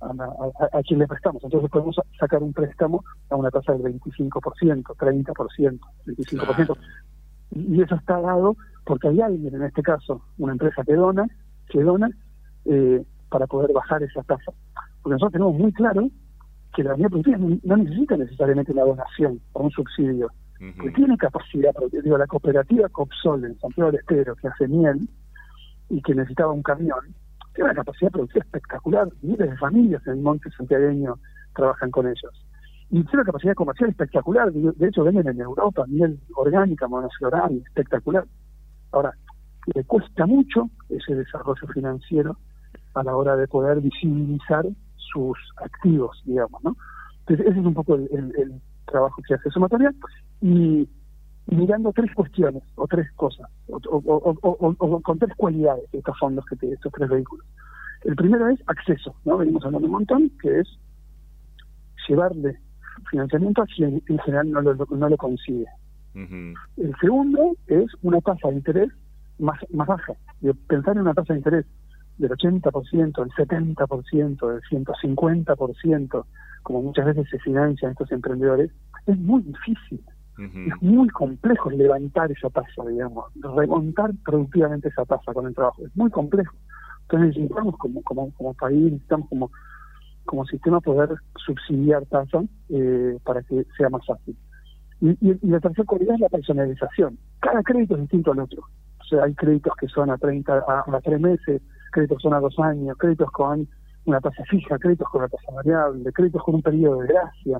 a, 0.00 0.06
a- 0.06 0.78
a 0.78 0.82
quien 0.82 1.00
le 1.00 1.06
prestamos. 1.08 1.42
Entonces 1.44 1.70
podemos 1.70 1.96
sacar 2.18 2.42
un 2.42 2.52
préstamo 2.52 3.04
a 3.30 3.36
una 3.36 3.50
tasa 3.50 3.72
del 3.74 3.82
25%, 4.00 4.82
30%, 4.82 5.80
25%. 6.06 6.76
Y 7.50 7.82
eso 7.82 7.94
está 7.94 8.20
dado 8.20 8.56
porque 8.84 9.08
hay 9.08 9.20
alguien, 9.20 9.54
en 9.54 9.62
este 9.62 9.82
caso, 9.82 10.22
una 10.38 10.52
empresa 10.52 10.82
que 10.84 10.94
dona, 10.94 11.26
que 11.68 11.82
dona 11.82 12.10
eh, 12.64 13.04
para 13.28 13.46
poder 13.46 13.72
bajar 13.72 14.02
esa 14.02 14.22
tasa. 14.22 14.52
Porque 15.02 15.14
nosotros 15.14 15.32
tenemos 15.32 15.54
muy 15.54 15.72
claro 15.72 16.08
que 16.74 16.82
la 16.82 16.94
unidad 16.94 17.10
productiva 17.10 17.38
no 17.38 17.76
necesita 17.76 18.16
necesariamente 18.16 18.72
una 18.72 18.82
donación 18.82 19.40
o 19.52 19.62
un 19.64 19.70
subsidio, 19.70 20.30
Ujú. 20.60 20.82
que 20.82 20.90
tiene 20.90 21.16
capacidad, 21.16 21.72
digo, 22.02 22.18
la 22.18 22.26
cooperativa 22.26 22.88
Copsol 22.88 23.44
en 23.44 23.58
Santiago 23.60 23.92
del 23.92 24.00
Estero, 24.00 24.34
que 24.36 24.48
hace 24.48 24.66
miel 24.66 25.08
y 25.88 26.02
que 26.02 26.14
necesitaba 26.14 26.52
un 26.52 26.62
camión, 26.62 26.98
tiene 27.54 27.70
una 27.70 27.74
capacidad 27.74 28.10
productiva 28.10 28.44
espectacular, 28.44 29.08
miles 29.22 29.50
de 29.50 29.56
familias 29.56 30.04
en 30.06 30.14
el 30.14 30.20
monte 30.20 30.50
santiagueño 30.50 31.14
trabajan 31.54 31.90
con 31.90 32.06
ellos. 32.06 32.47
Y 32.90 33.02
tiene 33.02 33.10
una 33.14 33.24
capacidad 33.24 33.54
comercial 33.54 33.90
espectacular, 33.90 34.50
de 34.50 34.88
hecho 34.88 35.04
venden 35.04 35.28
en 35.28 35.40
Europa 35.40 35.84
miel 35.86 36.18
orgánica, 36.34 36.88
monofloral, 36.88 37.62
espectacular. 37.66 38.24
Ahora, 38.92 39.12
le 39.74 39.84
cuesta 39.84 40.26
mucho 40.26 40.70
ese 40.88 41.14
desarrollo 41.14 41.66
financiero 41.74 42.36
a 42.94 43.02
la 43.02 43.14
hora 43.14 43.36
de 43.36 43.46
poder 43.46 43.80
visibilizar 43.80 44.66
sus 44.96 45.36
activos, 45.58 46.22
digamos, 46.24 46.62
¿no? 46.64 46.76
Entonces, 47.20 47.46
ese 47.46 47.60
es 47.60 47.66
un 47.66 47.74
poco 47.74 47.94
el, 47.94 48.60
trabajo 48.86 49.20
que 49.26 49.34
hace 49.34 49.50
Sumatoria 49.50 49.92
y 50.40 50.88
mirando 51.44 51.92
tres 51.92 52.10
cuestiones 52.14 52.62
o 52.76 52.86
tres 52.86 53.12
cosas 53.12 53.50
o, 53.68 55.02
con 55.02 55.18
tres 55.18 55.34
cualidades 55.36 55.90
de 55.90 55.98
estos 55.98 56.18
fondos 56.18 56.46
que 56.46 56.72
estos 56.72 56.90
tres 56.92 57.10
vehículos. 57.10 57.46
El 58.04 58.16
primero 58.16 58.48
es 58.48 58.58
acceso, 58.66 59.14
¿no? 59.26 59.36
Venimos 59.36 59.62
hablando 59.64 59.86
un 59.86 59.92
montón, 59.92 60.30
que 60.40 60.60
es 60.60 60.68
llevarle 62.08 62.58
financiamiento 63.10 63.64
en 63.78 64.18
general 64.18 64.50
no 64.50 64.60
lo, 64.60 64.74
no 64.74 65.08
lo 65.08 65.16
consigue. 65.16 65.66
El 66.14 66.94
segundo 67.00 67.56
es 67.68 67.86
una 68.02 68.20
tasa 68.20 68.48
de 68.48 68.54
interés 68.54 68.90
más, 69.38 69.58
más 69.72 69.86
baja. 69.86 70.14
Pensar 70.66 70.96
en 70.96 71.02
una 71.02 71.14
tasa 71.14 71.32
de 71.32 71.38
interés 71.38 71.66
del 72.18 72.30
80%, 72.30 72.90
del 72.92 73.48
70%, 73.48 74.48
del 74.48 74.62
150%, 74.62 76.24
como 76.62 76.82
muchas 76.82 77.06
veces 77.06 77.28
se 77.30 77.38
financian 77.38 77.92
estos 77.92 78.10
emprendedores, 78.10 78.70
es 79.06 79.18
muy 79.18 79.42
difícil. 79.42 80.04
Es 80.38 80.82
muy 80.82 81.08
complejo 81.08 81.68
levantar 81.68 82.30
esa 82.30 82.48
tasa, 82.50 82.84
digamos, 82.88 83.24
remontar 83.56 84.12
productivamente 84.24 84.88
esa 84.88 85.04
tasa 85.04 85.32
con 85.32 85.48
el 85.48 85.54
trabajo. 85.54 85.84
Es 85.84 85.96
muy 85.96 86.10
complejo. 86.10 86.54
Entonces 87.02 87.28
necesitamos 87.30 87.76
como, 87.76 88.02
como, 88.02 88.30
como 88.34 88.54
país, 88.54 88.92
necesitamos 88.92 89.28
como, 89.30 89.50
como 90.28 90.44
sistema 90.44 90.80
poder 90.80 91.10
subsidiar 91.44 92.04
tasa 92.06 92.42
eh, 92.68 93.18
para 93.24 93.42
que 93.42 93.64
sea 93.76 93.88
más 93.88 94.04
fácil. 94.06 94.36
Y, 95.00 95.16
la 95.48 95.58
tercera 95.58 95.84
cualidad 95.84 96.14
es 96.16 96.20
la 96.20 96.28
personalización. 96.28 97.18
Cada 97.40 97.62
crédito 97.62 97.94
es 97.94 98.02
distinto 98.02 98.32
al 98.32 98.40
otro. 98.40 98.62
O 99.00 99.04
sea, 99.04 99.24
hay 99.24 99.34
créditos 99.34 99.72
que 99.80 99.88
son 99.88 100.10
a 100.10 100.18
30, 100.18 100.52
a, 100.52 100.84
a 100.86 101.00
3 101.00 101.20
meses, 101.20 101.62
créditos 101.92 102.20
son 102.20 102.34
a 102.34 102.40
dos 102.40 102.58
años, 102.58 102.96
créditos 102.98 103.30
con 103.30 103.66
una 104.04 104.20
tasa 104.20 104.44
fija, 104.44 104.78
créditos 104.78 105.08
con 105.08 105.22
una 105.22 105.28
tasa 105.28 105.50
variable, 105.52 106.12
créditos 106.12 106.42
con 106.42 106.56
un 106.56 106.62
periodo 106.62 107.00
de 107.00 107.08
gracia, 107.08 107.58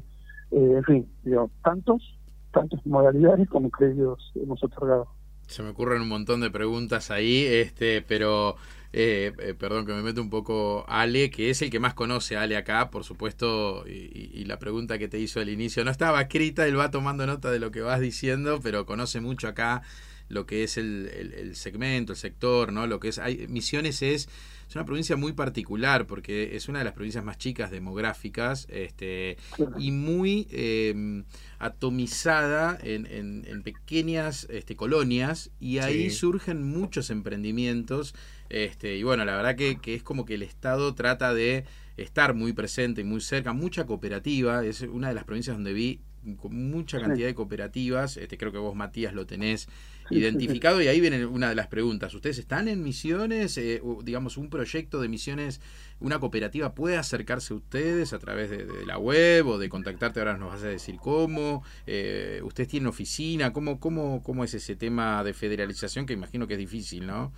eh, 0.50 0.75
en 0.76 0.84
fin, 0.84 1.08
digo, 1.25 1.50
tantos, 1.64 2.18
tantas 2.52 2.84
modalidades 2.84 3.48
como 3.48 3.70
créditos 3.70 4.32
hemos 4.34 4.62
otorgado. 4.62 5.08
Se 5.46 5.62
me 5.62 5.70
ocurren 5.70 6.02
un 6.02 6.08
montón 6.08 6.42
de 6.42 6.50
preguntas 6.50 7.10
ahí, 7.10 7.46
este, 7.46 8.02
pero 8.02 8.56
eh, 8.92 9.33
eh, 9.38 9.54
perdón 9.54 9.85
que 9.85 9.92
me 9.92 10.02
mete 10.02 10.21
un 10.21 10.30
poco 10.30 10.85
Ale, 10.88 11.30
que 11.30 11.50
es 11.50 11.61
el 11.61 11.71
que 11.71 11.78
más 11.78 11.95
conoce 11.95 12.37
a 12.37 12.42
Ale 12.42 12.57
acá, 12.57 12.90
por 12.90 13.04
supuesto, 13.04 13.85
y, 13.87 14.45
la 14.45 14.59
pregunta 14.59 14.99
que 14.99 15.09
te 15.09 15.18
hizo 15.18 15.40
al 15.40 15.50
inicio 15.50 15.85
no 15.85 15.90
estaba 15.90 16.23
escrita, 16.23 16.66
él 16.66 16.78
va 16.78 16.90
tomando 16.90 17.26
nota 17.26 17.50
de 17.50 17.59
lo 17.59 17.71
que 17.71 17.83
vas 17.83 18.00
diciendo, 18.00 18.61
pero 18.62 18.87
conoce 18.87 19.21
mucho 19.21 19.47
acá 19.47 19.83
lo 20.28 20.47
que 20.47 20.62
es 20.62 20.78
el, 20.78 21.35
el, 21.37 21.57
segmento, 21.57 22.12
el 22.12 22.18
sector, 22.18 22.73
¿no? 22.73 22.87
Lo 22.87 23.00
que 23.00 23.09
es. 23.09 23.18
Hay, 23.18 23.47
Misiones 23.49 24.02
es, 24.02 24.28
es 24.68 24.76
una 24.76 24.84
provincia 24.84 25.16
muy 25.16 25.32
particular 25.32 26.06
porque 26.06 26.54
es 26.54 26.68
una 26.68 26.80
de 26.80 26.84
las 26.84 26.92
provincias 26.92 27.25
más 27.25 27.38
chicas 27.38 27.70
demográficas 27.70 28.66
este, 28.68 29.38
y 29.78 29.92
muy 29.92 30.46
em, 30.50 31.25
atomizada 31.58 32.78
en, 32.82 33.06
en, 33.06 33.62
pequeñas 33.62 34.46
este, 34.50 34.76
colonias 34.76 35.50
y 35.58 35.78
ahí 35.78 36.10
surgen 36.10 36.62
muchos 36.62 37.08
emprendimientos. 37.08 38.14
Este, 38.50 38.96
y 38.96 39.02
bueno, 39.04 39.25
la 39.25 39.37
verdad 39.37 39.56
que, 39.56 39.78
que 39.78 39.94
es 39.94 40.02
como 40.02 40.26
que 40.26 40.34
el 40.34 40.42
Estado 40.42 40.94
trata 40.94 41.32
de 41.32 41.64
estar 41.96 42.34
muy 42.34 42.52
presente 42.52 43.00
y 43.00 43.04
muy 43.04 43.22
cerca, 43.22 43.54
mucha 43.54 43.87
cooperativa, 43.87 44.64
es 44.64 44.82
una 44.82 45.08
de 45.08 45.14
las 45.14 45.25
provincias 45.25 45.56
donde 45.56 45.72
vi 45.72 46.00
mucha 46.22 47.00
cantidad 47.00 47.26
de 47.26 47.34
cooperativas, 47.34 48.16
este, 48.16 48.37
creo 48.37 48.52
que 48.52 48.58
vos 48.58 48.75
Matías 48.75 49.14
lo 49.14 49.26
tenés 49.26 49.68
identificado 50.19 50.81
y 50.81 50.88
ahí 50.88 51.00
viene 51.00 51.27
una 51.27 51.49
de 51.49 51.55
las 51.55 51.69
preguntas. 51.69 52.15
¿Ustedes 52.15 52.38
están 52.38 52.69
en 52.69 52.83
misiones? 52.83 53.59
Eh, 53.59 53.83
digamos, 54.05 54.37
un 54.37 54.50
proyecto 54.50 55.00
de 55.00 55.09
misiones, 55.09 55.61
una 56.00 56.19
cooperativa 56.19 56.75
puede 56.75 56.97
acercarse 56.97 57.55
a 57.55 57.57
ustedes 57.57 58.12
a 58.12 58.19
través 58.19 58.50
de, 58.50 58.67
la 58.87 58.99
web 58.99 59.47
o 59.47 59.59
de 59.59 59.69
contactarte, 59.69 60.21
ahora 60.21 60.37
nos 60.37 60.50
vas 60.50 60.65
a 60.65 60.69
decir 60.69 60.97
cómo. 60.97 61.62
Eh, 61.87 62.41
¿Ustedes 62.45 62.69
tienen 62.69 62.88
oficina? 62.88 63.53
¿Cómo, 63.53 63.81
cómo, 63.81 64.23
¿Cómo 64.23 64.45
es 64.45 64.55
ese 64.55 64.77
tema 64.77 65.23
de 65.25 65.35
federalización 65.35 66.07
que 66.07 66.15
imagino 66.15 66.47
que 66.47 66.55
es 66.55 66.59
difícil, 66.59 67.07
no? 67.07 67.33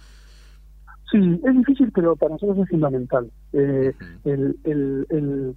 Sí, 1.11 1.19
es 1.19 1.57
difícil, 1.57 1.91
pero 1.93 2.15
para 2.15 2.35
nosotros 2.35 2.59
es 2.59 2.69
fundamental. 2.69 3.31
Eh, 3.53 3.93
el, 4.25 4.57
el, 4.63 5.07
el 5.11 5.57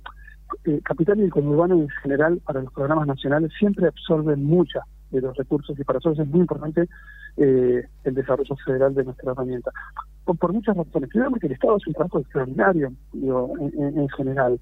capital 0.84 1.20
y 1.20 1.24
el 1.24 1.30
conurbano 1.30 1.76
en 1.76 1.90
general 2.02 2.42
para 2.46 2.62
los 2.62 2.74
programas 2.74 3.08
nacionales 3.08 3.52
siempre 3.60 3.88
absorben 3.88 4.44
mucha 4.44 4.82
de 5.18 5.28
los 5.28 5.38
recursos 5.38 5.78
y 5.80 5.84
para 5.84 5.98
nosotros 5.98 6.26
es 6.26 6.32
muy 6.32 6.42
importante 6.42 6.88
eh, 7.38 7.88
el 8.04 8.14
desarrollo 8.14 8.56
federal 8.66 8.94
de 8.94 9.04
nuestra 9.04 9.32
herramienta. 9.32 9.72
Por, 10.26 10.54
muchas 10.54 10.76
razones. 10.76 11.10
Primero 11.10 11.32
porque 11.32 11.48
el 11.48 11.54
Estado 11.54 11.78
es 11.78 11.88
un 11.88 11.94
trabajo 11.94 12.20
extraordinario 12.20 12.94
digo, 13.12 13.54
en, 13.60 14.10
general. 14.10 14.60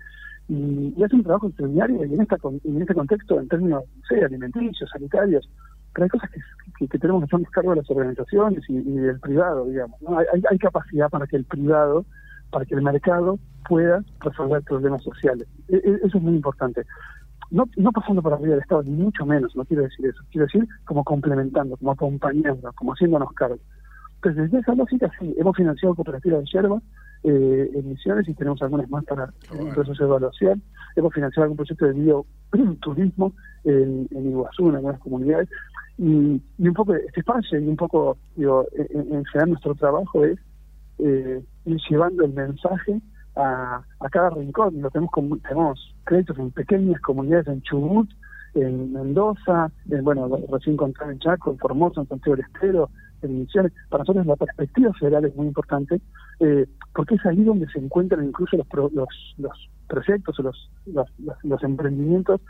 Y, 0.48 0.94
y, 0.98 1.04
es 1.04 1.14
un 1.14 1.24
trabajo 1.24 1.48
extraordinario 1.48 2.06
y 2.06 2.14
en, 2.14 2.22
esta, 2.22 2.38
en 2.64 2.82
este 2.82 2.94
contexto, 2.94 3.40
en 3.40 3.48
términos 3.48 3.84
no 4.10 4.26
alimenticios, 4.26 4.90
sanitarios, 4.90 5.50
pero 5.94 6.06
hay 6.06 6.10
cosas 6.10 6.30
que, 6.78 6.88
que, 6.88 7.00
tenemos 7.00 7.22
que 7.22 7.26
hacernos 7.26 7.50
cargo 7.52 7.72
de 7.72 7.78
las 7.78 7.90
organizaciones 7.90 8.64
y, 8.70 8.80
del 8.80 9.20
privado, 9.20 9.66
digamos. 9.66 10.02
¿no? 10.02 10.18
Hay, 10.18 10.42
hay 10.50 10.58
capacidad 10.58 11.10
para 11.10 11.28
que 11.28 11.38
el 11.38 11.46
privado, 11.46 12.06
para 12.50 12.66
que 12.66 12.76
el 12.76 12.82
mercado 12.82 13.38
pueda 13.68 14.04
resolver 14.22 14.62
problemas 14.64 15.04
sociales. 15.04 15.48
E, 15.68 15.76
e, 15.76 15.96
eso 16.04 16.18
es 16.18 16.24
muy 16.24 16.36
importante 16.36 16.86
no, 17.52 17.70
no 17.76 17.92
pasando 17.92 18.22
por 18.22 18.34
arriba 18.34 18.52
del 18.52 18.62
Estado, 18.62 18.84
ni 18.84 18.92
mucho 18.92 19.26
menos, 19.26 19.56
no 19.56 19.66
quiero 19.66 19.84
decir 19.84 20.06
eso, 20.06 20.24
quiero 20.32 20.48
decir 20.48 20.68
como 20.86 21.04
complementando, 21.04 21.78
como 21.78 21.92
acompañando, 21.92 22.72
como 22.74 22.94
haciéndonos 22.94 23.32
cargo. 23.34 23.60
Entonces, 24.16 24.44
desde 24.44 24.60
esa 24.60 24.76
lógica, 24.76 25.12
sí, 25.20 25.36
hemos 25.38 25.56
financiado 25.56 25.96
cooperativas 25.96 26.42
de 26.42 26.52
yerba 26.52 26.82
eh, 27.24 27.72
en 27.74 27.90
Misiones 27.90 28.28
y 28.30 28.34
tenemos 28.36 28.62
algunas 28.62 28.90
más 28.90 29.04
para 29.06 29.34
el 29.52 29.74
proceso 29.74 30.04
de 30.04 30.10
evaluación. 30.10 30.62
Hemos 30.96 31.14
financiado 31.14 31.44
algún 31.44 31.58
proyecto 31.58 31.88
de 31.88 31.94
bioturismo 31.94 33.34
en, 33.64 34.08
en 34.12 34.30
Iguazú, 34.30 34.70
en 34.70 34.76
algunas 34.76 35.00
comunidades. 35.00 35.50
Y, 35.98 36.42
y 36.58 36.68
un 36.68 36.74
poco 36.74 36.94
este 36.94 37.20
espacio 37.20 37.60
y 37.60 37.68
un 37.68 37.76
poco, 37.76 38.18
digo, 38.36 38.66
en, 38.76 39.26
general 39.26 39.50
nuestro 39.50 39.76
trabajo 39.76 40.24
es 40.24 40.40
eh, 41.00 41.44
ir 41.66 41.78
llevando 41.90 42.24
el 42.24 42.34
mensaje 42.34 43.02
a, 43.36 43.82
a 44.00 44.10
cada 44.10 44.30
rincón. 44.32 44.82
Lo 44.82 44.90
tenemos, 44.90 45.12
como, 45.12 45.38
tenemos 45.38 45.96
créditos 46.06 46.38
en 46.38 46.52
pequeñas 46.52 47.02
comunidades 47.02 47.48
en 47.48 47.62
Chubut, 47.62 48.10
en 48.54 48.94
Mendoza, 48.94 49.72
en, 49.90 50.04
bueno, 50.04 50.30
recién 50.52 50.74
encontrado 50.74 51.12
en 51.12 51.20
Chaco, 51.20 51.52
en 51.52 51.58
Formosa, 51.58 52.02
en 52.02 52.08
Santiago 52.08 52.36
del 52.36 52.46
Estero, 52.46 52.90
en 53.22 53.40
Misiones. 53.40 53.72
Para 53.90 54.02
nosotros 54.02 54.26
la 54.26 54.36
perspectiva 54.36 54.94
federal 54.94 55.26
es 55.26 55.36
muy 55.36 55.48
importante, 55.48 56.02
eh, 56.40 56.66
porque 56.94 57.16
es 57.16 57.26
ahí 57.26 57.44
donde 57.44 57.68
se 57.70 57.80
encuentran 57.80 58.26
incluso 58.26 58.58
los, 58.58 58.94
los, 58.94 59.08
los 59.38 59.70
proyectos 59.88 60.40
o 60.40 60.44
los, 60.44 60.72
los, 60.86 61.08
los, 61.44 61.64
emprendimientos 61.64 62.42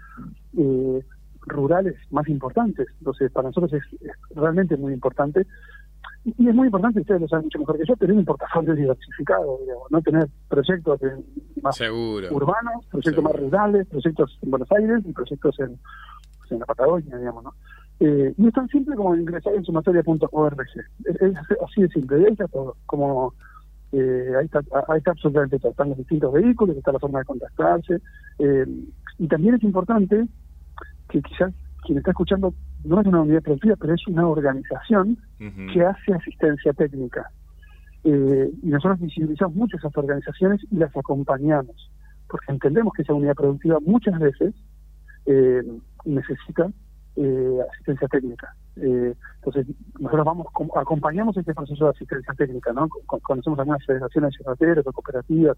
eh, 0.57 1.03
rurales 1.41 1.95
más 2.11 2.27
importantes. 2.27 2.87
Entonces, 2.99 3.31
para 3.31 3.49
nosotros 3.49 3.73
es 3.73 3.83
realmente 4.35 4.77
muy 4.77 4.93
importante 4.93 5.45
y 6.23 6.47
es 6.47 6.55
muy 6.55 6.67
importante, 6.67 6.99
ustedes 6.99 7.21
lo 7.21 7.27
saben 7.27 7.45
mucho 7.45 7.59
mejor 7.59 7.77
que 7.77 7.85
yo, 7.85 7.95
tener 7.95 8.15
un 8.15 8.25
portafolio 8.25 8.75
diversificado, 8.75 9.57
digamos, 9.61 9.91
no 9.91 10.01
tener 10.01 10.27
proyectos 10.47 10.99
más 11.61 11.81
urbanos, 11.81 12.85
proyectos 12.91 13.23
más 13.23 13.35
rurales, 13.35 13.87
proyectos 13.87 14.37
en 14.41 14.51
Buenos 14.51 14.71
Aires 14.71 15.01
y 15.05 15.13
proyectos 15.13 15.59
en, 15.59 15.79
en 16.51 16.59
la 16.59 16.65
Patagonia, 16.65 17.17
digamos, 17.17 17.43
¿no? 17.43 17.53
Eh, 18.01 18.33
y 18.35 18.47
es 18.47 18.53
tan 18.53 18.67
simple 18.69 18.95
como 18.95 19.15
ingresar 19.15 19.53
en 19.53 19.63
sumatoria.org. 19.63 20.61
Es, 21.05 21.21
es, 21.21 21.33
así 21.63 21.81
de 21.81 21.89
simple, 21.89 22.17
ahí 22.17 22.31
está 22.31 22.47
todo. 22.47 22.75
Como, 22.87 23.35
eh, 23.91 24.33
ahí, 24.39 24.45
está, 24.45 24.61
ahí 24.87 24.97
está 24.97 25.11
absolutamente 25.11 25.59
todo. 25.59 25.71
Están 25.71 25.89
los 25.89 25.99
distintos 25.99 26.33
vehículos, 26.33 26.77
está 26.77 26.91
la 26.91 26.99
forma 26.99 27.19
de 27.19 27.25
contactarse. 27.25 28.01
Eh, 28.39 28.65
y 29.19 29.27
también 29.27 29.53
es 29.53 29.63
importante 29.63 30.25
que 31.09 31.21
quizás 31.21 31.53
quien 31.85 31.99
está 31.99 32.09
escuchando 32.09 32.55
no 32.83 33.01
es 33.01 33.07
una 33.07 33.21
unidad 33.21 33.41
productiva, 33.41 33.75
pero 33.79 33.93
es 33.93 34.07
una 34.07 34.27
organización 34.27 35.17
que 35.37 35.83
hace 35.83 36.13
asistencia 36.13 36.73
técnica. 36.73 37.29
Eh, 38.03 38.51
y 38.63 38.67
nosotros 38.67 38.99
visibilizamos 38.99 39.55
mucho 39.55 39.77
esas 39.77 39.95
organizaciones 39.95 40.59
y 40.71 40.77
las 40.77 40.95
acompañamos, 40.97 41.91
porque 42.27 42.51
entendemos 42.51 42.93
que 42.93 43.03
esa 43.03 43.13
unidad 43.13 43.35
productiva 43.35 43.79
muchas 43.85 44.17
veces 44.19 44.55
eh, 45.27 45.61
necesita 46.05 46.71
eh, 47.15 47.57
asistencia 47.71 48.07
técnica. 48.07 48.55
entonces, 48.75 49.67
nosotros 49.99 50.25
vamos 50.25 50.47
acompañamos 50.75 51.37
este 51.37 51.53
proceso 51.53 51.85
de 51.85 51.91
asistencia 51.91 52.33
técnica, 52.33 52.71
¿no? 52.73 52.87
Conocemos 53.05 53.59
algunas 53.59 53.85
federaciones 53.85 54.33
de 54.59 54.79
o 54.79 54.93
cooperativas 54.93 55.57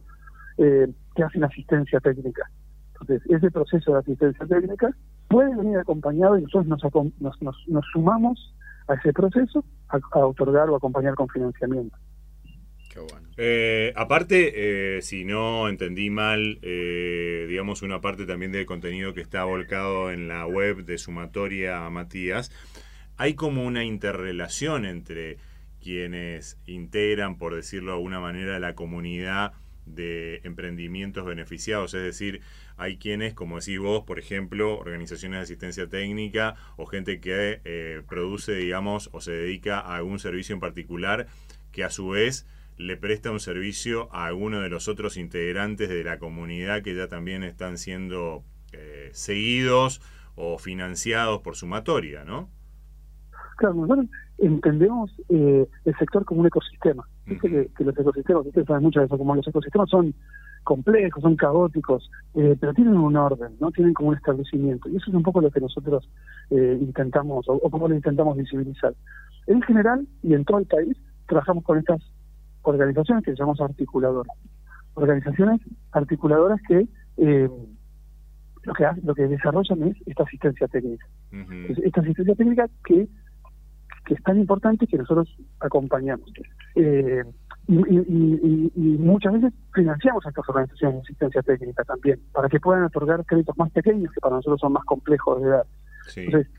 que 0.58 1.24
hacen 1.24 1.44
asistencia 1.44 2.00
técnica. 2.00 2.44
Entonces, 3.04 3.30
ese 3.30 3.52
proceso 3.52 3.94
de 3.94 4.00
asistencia 4.00 4.46
técnica 4.46 4.96
puede 5.28 5.56
venir 5.56 5.78
acompañado 5.78 6.38
y 6.38 6.44
nosotros 6.44 7.12
nos, 7.20 7.86
sumamos 7.92 8.56
a 8.88 8.94
ese 8.96 9.12
proceso 9.12 9.64
a, 9.90 9.98
otorgar 10.26 10.70
o 10.70 10.76
acompañar 10.76 11.16
con 11.16 11.28
financiamiento. 11.28 11.98
Qué 12.90 13.00
bueno. 13.00 13.28
Eh, 13.38 13.92
aparte, 13.96 14.98
eh, 14.98 15.02
si 15.02 15.26
no 15.26 15.68
entendí 15.68 16.10
mal, 16.10 16.60
eh, 16.62 17.46
digamos, 17.50 17.82
una 17.82 18.00
parte 18.00 18.26
también 18.26 18.52
del 18.52 18.66
contenido 18.66 19.14
que 19.14 19.22
está 19.22 19.44
volcado 19.44 20.12
en 20.12 20.28
la 20.28 20.46
web 20.46 20.86
de 20.86 20.98
Sumatoria 20.98 21.90
Matías, 21.90 22.52
hay 23.18 23.34
como 23.34 23.66
una 23.66 23.84
interrelación 23.84 24.86
entre 24.86 25.38
quienes 25.82 26.58
integran, 26.66 27.38
por 27.38 27.54
decirlo 27.56 27.92
de 27.92 27.98
alguna 27.98 28.20
manera, 28.20 28.60
la 28.60 28.76
comunidad 28.76 29.54
de 29.86 30.42
emprendimientos 30.44 31.26
beneficiados, 31.26 31.94
es 31.94 32.04
decir, 32.04 32.42
hay 32.78 32.98
quienes, 32.98 33.34
como 33.34 33.60
decís 33.60 33.80
vos, 33.80 34.04
por 34.04 34.20
ejemplo, 34.20 34.78
organizaciones 34.78 35.40
de 35.40 35.44
asistencia 35.44 35.88
técnica 35.88 36.56
o 36.78 36.86
gente 36.86 37.20
que 37.20 37.62
eh, 37.66 38.02
produce, 38.08 38.54
digamos, 38.54 39.10
o 39.14 39.22
se 39.22 39.32
dedica 39.32 39.80
a 39.80 39.96
algún 39.98 40.20
servicio 40.20 40.54
en 40.54 40.60
particular, 40.60 41.28
que 41.72 41.84
a 41.84 41.90
su 41.90 42.10
vez 42.10 42.46
le 42.78 42.98
presta 42.98 43.32
un 43.32 43.40
servicio 43.40 44.14
a 44.14 44.26
alguno 44.26 44.62
de 44.62 44.70
los 44.70 44.88
otros 44.88 45.18
integrantes 45.18 45.90
de 45.90 46.04
la 46.04 46.18
comunidad 46.18 46.82
que 46.82 46.96
ya 46.96 47.08
también 47.08 47.44
están 47.44 47.78
siendo 47.78 48.44
eh, 48.72 49.10
seguidos 49.14 50.02
o 50.36 50.58
financiados 50.58 51.42
por 51.42 51.56
sumatoria, 51.56 52.24
¿no? 52.24 52.50
Claro, 53.58 53.76
nosotros 53.76 54.08
entendemos 54.38 55.12
eh, 55.30 55.68
el 55.86 55.96
sector 55.98 56.26
como 56.26 56.42
un 56.42 56.48
ecosistema. 56.48 57.08
Dice 57.26 57.50
que, 57.50 57.70
que 57.78 57.84
los 57.84 57.98
ecosistemas, 57.98 58.46
ustedes 58.46 58.68
saben 58.68 58.84
mucho 58.84 59.00
de 59.00 59.06
eso, 59.06 59.18
como 59.18 59.36
los 59.36 59.48
ecosistemas 59.48 59.90
son 59.90 60.14
complejos, 60.64 61.22
son 61.22 61.36
caóticos, 61.36 62.10
eh, 62.36 62.56
pero 62.60 62.74
tienen 62.74 62.96
un 62.96 63.16
orden, 63.16 63.54
no 63.60 63.72
tienen 63.72 63.94
como 63.94 64.10
un 64.10 64.16
establecimiento. 64.16 64.90
Y 64.90 64.96
eso 64.96 65.06
es 65.10 65.16
un 65.16 65.24
poco 65.24 65.42
lo 65.42 65.52
que 65.52 65.60
nosotros 65.60 66.10
eh, 66.50 66.78
intentamos, 66.80 67.48
o, 67.50 67.54
o 67.54 67.70
como 67.70 67.88
lo 67.88 67.96
intentamos 67.96 68.38
visibilizar. 68.38 68.94
En 69.48 69.62
general 69.62 70.08
y 70.22 70.34
en 70.34 70.46
todo 70.46 70.60
el 70.60 70.66
país, 70.66 70.98
trabajamos 71.28 71.64
con 71.64 71.78
estas 71.78 72.02
organizaciones 72.64 73.24
que 73.24 73.36
llamamos 73.36 73.62
articuladoras. 73.62 74.36
Organizaciones 74.96 75.62
articuladoras 75.92 76.60
que 76.68 76.88
eh, 77.18 77.50
lo 78.64 78.74
que 78.74 78.86
lo 79.04 79.14
que 79.14 79.28
desarrollan 79.28 79.84
es 79.84 79.98
esta 80.06 80.24
asistencia 80.24 80.68
técnica. 80.68 81.06
Esta 81.84 82.02
asistencia 82.02 82.36
técnica 82.36 82.70
que, 82.86 83.08
que 84.06 84.14
es 84.16 84.24
tan 84.24 84.38
importante 84.40 84.86
que 84.88 84.98
nosotros 84.98 85.28
acompañamos. 85.60 86.30
Eh, 86.76 87.24
y, 87.68 87.76
y- 87.76 88.06
y- 88.10 88.72
y 88.76 88.98
muchas 88.98 89.34
veces 89.34 89.54
financiamos 89.74 90.26
a 90.26 90.30
estas 90.30 90.48
organizaciones 90.50 90.96
de 90.98 91.02
asistencia 91.04 91.42
técnica 91.44 91.84
también, 91.86 92.20
para 92.34 92.50
que 92.50 92.60
puedan 92.60 92.84
otorgar 92.84 93.26
créditos 93.26 93.58
más 93.58 93.72
pequeños 93.72 94.12
que 94.14 94.20
para 94.20 94.36
nosotros 94.36 94.60
son 94.60 94.74
más 94.74 94.84
complejos 94.86 95.42
de 95.42 95.50
dar. 95.50 95.66
Sí. 96.08 96.22
Entonces, 96.22 96.52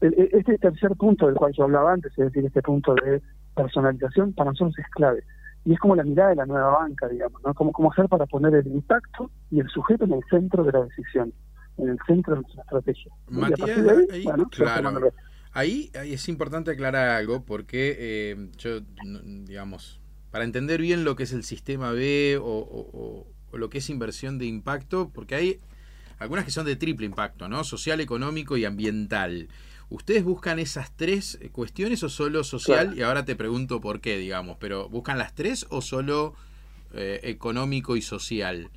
el- 0.00 0.14
el- 0.14 0.28
este 0.32 0.58
tercer 0.58 0.94
punto 0.96 1.26
del 1.26 1.34
cual 1.34 1.52
yo 1.52 1.64
hablaba 1.64 1.92
antes, 1.92 2.12
es 2.12 2.26
decir, 2.26 2.44
este 2.44 2.62
punto 2.62 2.94
de 2.94 3.20
personalización, 3.56 4.32
para 4.32 4.50
nosotros 4.50 4.78
es 4.78 4.86
clave. 4.90 5.24
Y 5.64 5.72
es 5.72 5.78
como 5.80 5.96
la 5.96 6.04
mirada 6.04 6.30
de 6.30 6.36
la 6.36 6.46
nueva 6.46 6.70
banca, 6.78 7.08
digamos, 7.08 7.42
¿no? 7.44 7.52
Cómo, 7.54 7.72
cómo 7.72 7.90
hacer 7.90 8.08
para 8.08 8.24
poner 8.26 8.54
el 8.54 8.68
impacto 8.68 9.30
y 9.50 9.58
el 9.58 9.68
sujeto 9.68 10.04
en 10.04 10.12
el 10.12 10.20
centro 10.30 10.62
de 10.62 10.70
la 10.72 10.84
decisión, 10.84 11.32
en 11.78 11.88
el 11.88 11.98
centro 12.06 12.36
de 12.36 12.42
nuestra 12.42 12.62
estrategia. 12.62 13.12
Y 13.28 13.36
a 13.36 13.40
Matías, 13.40 13.58
partir 13.60 13.84
de 13.84 14.14
ahí, 14.14 14.24
bueno, 14.24 14.48
claro. 14.50 14.90
Ahí, 15.58 15.90
ahí 15.98 16.12
es 16.12 16.28
importante 16.28 16.70
aclarar 16.70 17.08
algo 17.08 17.44
porque 17.44 17.96
eh, 17.98 18.48
yo, 18.58 18.78
digamos, 19.44 19.98
para 20.30 20.44
entender 20.44 20.80
bien 20.80 21.02
lo 21.02 21.16
que 21.16 21.24
es 21.24 21.32
el 21.32 21.42
sistema 21.42 21.90
B 21.90 22.38
o, 22.40 22.44
o- 22.44 22.90
o- 22.92 23.26
o 23.50 23.58
lo 23.58 23.68
que 23.68 23.78
es 23.78 23.90
inversión 23.90 24.38
de 24.38 24.46
impacto, 24.46 25.10
porque 25.12 25.34
hay 25.34 25.58
algunas 26.20 26.44
que 26.44 26.52
son 26.52 26.64
de 26.64 26.76
triple 26.76 27.06
impacto, 27.06 27.48
¿no? 27.48 27.64
Social, 27.64 28.00
económico 28.00 28.56
y 28.56 28.64
ambiental. 28.64 29.48
¿Ustedes 29.90 30.22
buscan 30.22 30.60
esas 30.60 30.92
tres 30.94 31.38
eh, 31.40 31.48
cuestiones 31.50 32.04
o 32.04 32.08
solo 32.08 32.44
social? 32.44 32.86
Claro. 32.86 32.96
Y 32.96 33.02
ahora 33.02 33.24
te 33.24 33.34
pregunto 33.34 33.80
por 33.80 34.00
qué, 34.00 34.16
digamos, 34.16 34.58
pero 34.60 34.88
¿buscan 34.88 35.18
las 35.18 35.34
tres 35.34 35.66
o 35.70 35.80
solo 35.80 36.34
eh, 36.92 37.18
económico 37.24 37.96
y 37.96 38.02
social? 38.02 38.70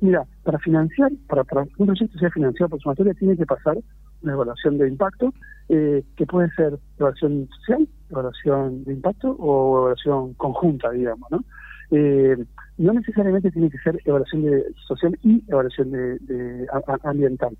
Mira, 0.00 0.24
para 0.42 0.58
financiar, 0.58 1.12
para, 1.28 1.44
para 1.44 1.62
un 1.78 1.86
proyecto 1.86 2.18
sea 2.18 2.30
financiado 2.30 2.70
por 2.70 2.80
sumatoria, 2.80 3.14
tiene 3.14 3.36
que 3.36 3.46
pasar 3.46 3.76
una 4.22 4.32
evaluación 4.32 4.78
de 4.78 4.88
impacto, 4.88 5.32
eh, 5.68 6.04
que 6.16 6.26
puede 6.26 6.50
ser 6.50 6.78
evaluación 6.98 7.48
social, 7.58 7.88
evaluación 8.10 8.84
de 8.84 8.92
impacto 8.92 9.30
o 9.38 9.78
evaluación 9.78 10.34
conjunta, 10.34 10.90
digamos, 10.90 11.30
¿no? 11.30 11.44
Eh, 11.90 12.36
no 12.78 12.92
necesariamente 12.92 13.50
tiene 13.50 13.70
que 13.70 13.78
ser 13.78 14.00
evaluación 14.04 14.42
de, 14.42 14.64
social 14.86 15.18
y 15.22 15.42
evaluación 15.48 15.90
de, 15.90 16.66
ambiental. 17.02 17.56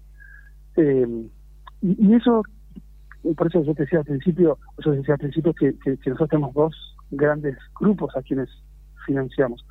Eh, 0.76 1.28
y, 1.82 2.14
eso, 2.14 2.42
por 3.36 3.46
eso 3.46 3.62
yo 3.62 3.74
te 3.74 3.84
decía 3.84 4.00
al 4.00 4.04
principio, 4.04 4.58
yo 4.84 4.92
decía 4.92 5.14
al 5.14 5.20
principio 5.20 5.54
que 5.54 5.74
nosotros 6.06 6.30
tenemos 6.30 6.54
dos 6.54 6.96
grandes 7.10 7.56
grupos 7.78 8.16
a 8.16 8.22
quienes 8.22 8.48
financiamos 9.06 9.64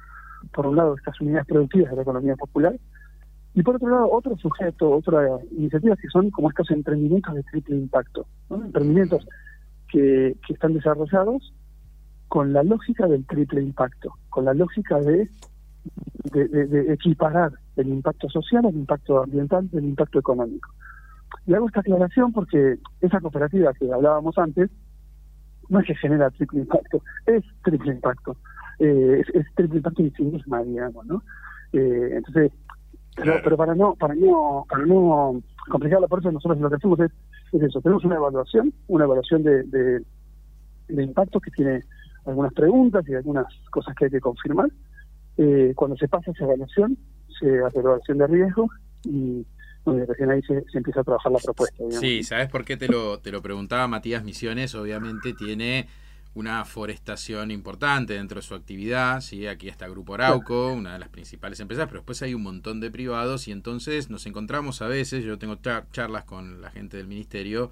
por 0.51 0.67
un 0.67 0.75
lado 0.75 0.95
estas 0.95 1.19
unidades 1.21 1.47
productivas 1.47 1.91
de 1.91 1.95
la 1.95 2.01
economía 2.01 2.35
popular 2.35 2.75
y 3.55 3.61
por 3.61 3.75
otro 3.75 3.89
lado 3.89 4.11
otro 4.11 4.35
sujeto, 4.37 4.91
otras 4.91 5.41
iniciativas 5.51 5.99
que 5.99 6.07
son 6.07 6.31
como 6.31 6.49
estos 6.49 6.69
emprendimientos 6.71 7.35
de 7.35 7.43
triple 7.43 7.77
impacto, 7.77 8.25
¿no? 8.49 8.63
emprendimientos 8.63 9.27
que, 9.89 10.35
que 10.45 10.53
están 10.53 10.73
desarrollados 10.73 11.53
con 12.27 12.51
la 12.51 12.63
lógica 12.63 13.07
del 13.07 13.25
triple 13.25 13.61
impacto, 13.61 14.15
con 14.29 14.45
la 14.45 14.53
lógica 14.53 14.99
de, 14.99 15.29
equiparar 16.89 17.51
el 17.75 17.89
impacto 17.89 18.27
social, 18.29 18.65
el 18.65 18.75
impacto 18.75 19.21
ambiental, 19.21 19.69
el 19.71 19.83
impacto 19.83 20.19
económico. 20.19 20.71
Y 21.45 21.53
hago 21.53 21.67
esta 21.67 21.81
aclaración 21.81 22.31
porque 22.31 22.77
esa 23.01 23.19
cooperativa 23.19 23.73
que 23.73 23.91
hablábamos 23.91 24.35
antes 24.37 24.71
no 25.69 25.79
es 25.79 25.85
que 25.85 25.95
genera 25.95 26.31
triple 26.31 26.61
impacto, 26.61 27.03
es 27.27 27.43
triple 27.63 27.91
impacto 27.93 28.35
eh, 28.79 29.21
es, 29.21 29.35
es 29.35 29.45
triple 29.55 29.77
impacto 29.77 30.01
en 30.01 30.13
sí 30.13 30.23
misma, 30.23 30.63
digamos, 30.63 31.05
¿no? 31.05 31.23
Eh, 31.73 32.09
entonces, 32.13 32.51
pero, 33.15 33.25
Claro. 33.33 33.41
pero 33.43 33.57
para 33.57 33.75
no 33.75 33.95
para 33.95 34.15
no 34.15 34.65
para 34.69 34.85
no 34.85 35.41
complicarlo, 35.69 36.07
por 36.07 36.19
eso 36.19 36.31
nosotros 36.31 36.59
lo 36.59 36.69
que 36.69 36.75
hacemos 36.75 36.99
es, 36.99 37.11
es 37.53 37.61
eso, 37.61 37.81
tenemos 37.81 38.03
una 38.05 38.15
evaluación, 38.15 38.73
una 38.87 39.05
evaluación 39.05 39.43
de, 39.43 39.63
de, 39.63 40.01
de 40.89 41.03
impacto 41.03 41.39
que 41.39 41.51
tiene 41.51 41.81
algunas 42.25 42.53
preguntas 42.53 43.03
y 43.07 43.13
algunas 43.15 43.45
cosas 43.69 43.95
que 43.95 44.05
hay 44.05 44.11
que 44.11 44.21
confirmar. 44.21 44.69
Eh, 45.37 45.73
cuando 45.75 45.97
se 45.97 46.07
pasa 46.07 46.31
esa 46.31 46.43
evaluación, 46.45 46.97
se 47.39 47.59
hace 47.63 47.79
evaluación 47.79 48.17
de 48.19 48.27
riesgo 48.27 48.67
y 49.03 49.45
bueno, 49.85 50.05
recién 50.05 50.31
ahí 50.31 50.41
se, 50.43 50.63
se 50.71 50.77
empieza 50.77 51.01
a 51.01 51.03
trabajar 51.03 51.31
la 51.31 51.39
propuesta. 51.39 51.75
digamos. 51.77 51.99
Sí, 51.99 52.23
¿sabes 52.23 52.47
por 52.49 52.63
qué 52.63 52.77
te 52.77 52.87
lo, 52.87 53.19
te 53.19 53.31
lo 53.31 53.41
preguntaba 53.41 53.87
Matías 53.87 54.23
Misiones? 54.23 54.75
Obviamente 54.75 55.33
tiene 55.33 55.87
una 56.35 56.65
forestación 56.65 57.51
importante 57.51 58.13
dentro 58.13 58.37
de 58.41 58.47
su 58.47 58.55
actividad, 58.55 59.21
¿sí? 59.21 59.45
aquí 59.47 59.67
está 59.69 59.87
Grupo 59.87 60.15
Arauco, 60.15 60.71
una 60.73 60.93
de 60.93 60.99
las 60.99 61.09
principales 61.09 61.59
empresas, 61.59 61.87
pero 61.87 61.99
después 61.99 62.21
hay 62.23 62.33
un 62.33 62.41
montón 62.41 62.79
de 62.79 62.89
privados 62.89 63.47
y 63.47 63.51
entonces 63.51 64.09
nos 64.09 64.25
encontramos 64.25 64.81
a 64.81 64.87
veces, 64.87 65.23
yo 65.23 65.37
tengo 65.37 65.55
char- 65.61 65.85
charlas 65.91 66.23
con 66.23 66.59
la 66.61 66.71
gente 66.71 66.97
del 66.97 67.07
ministerio 67.07 67.69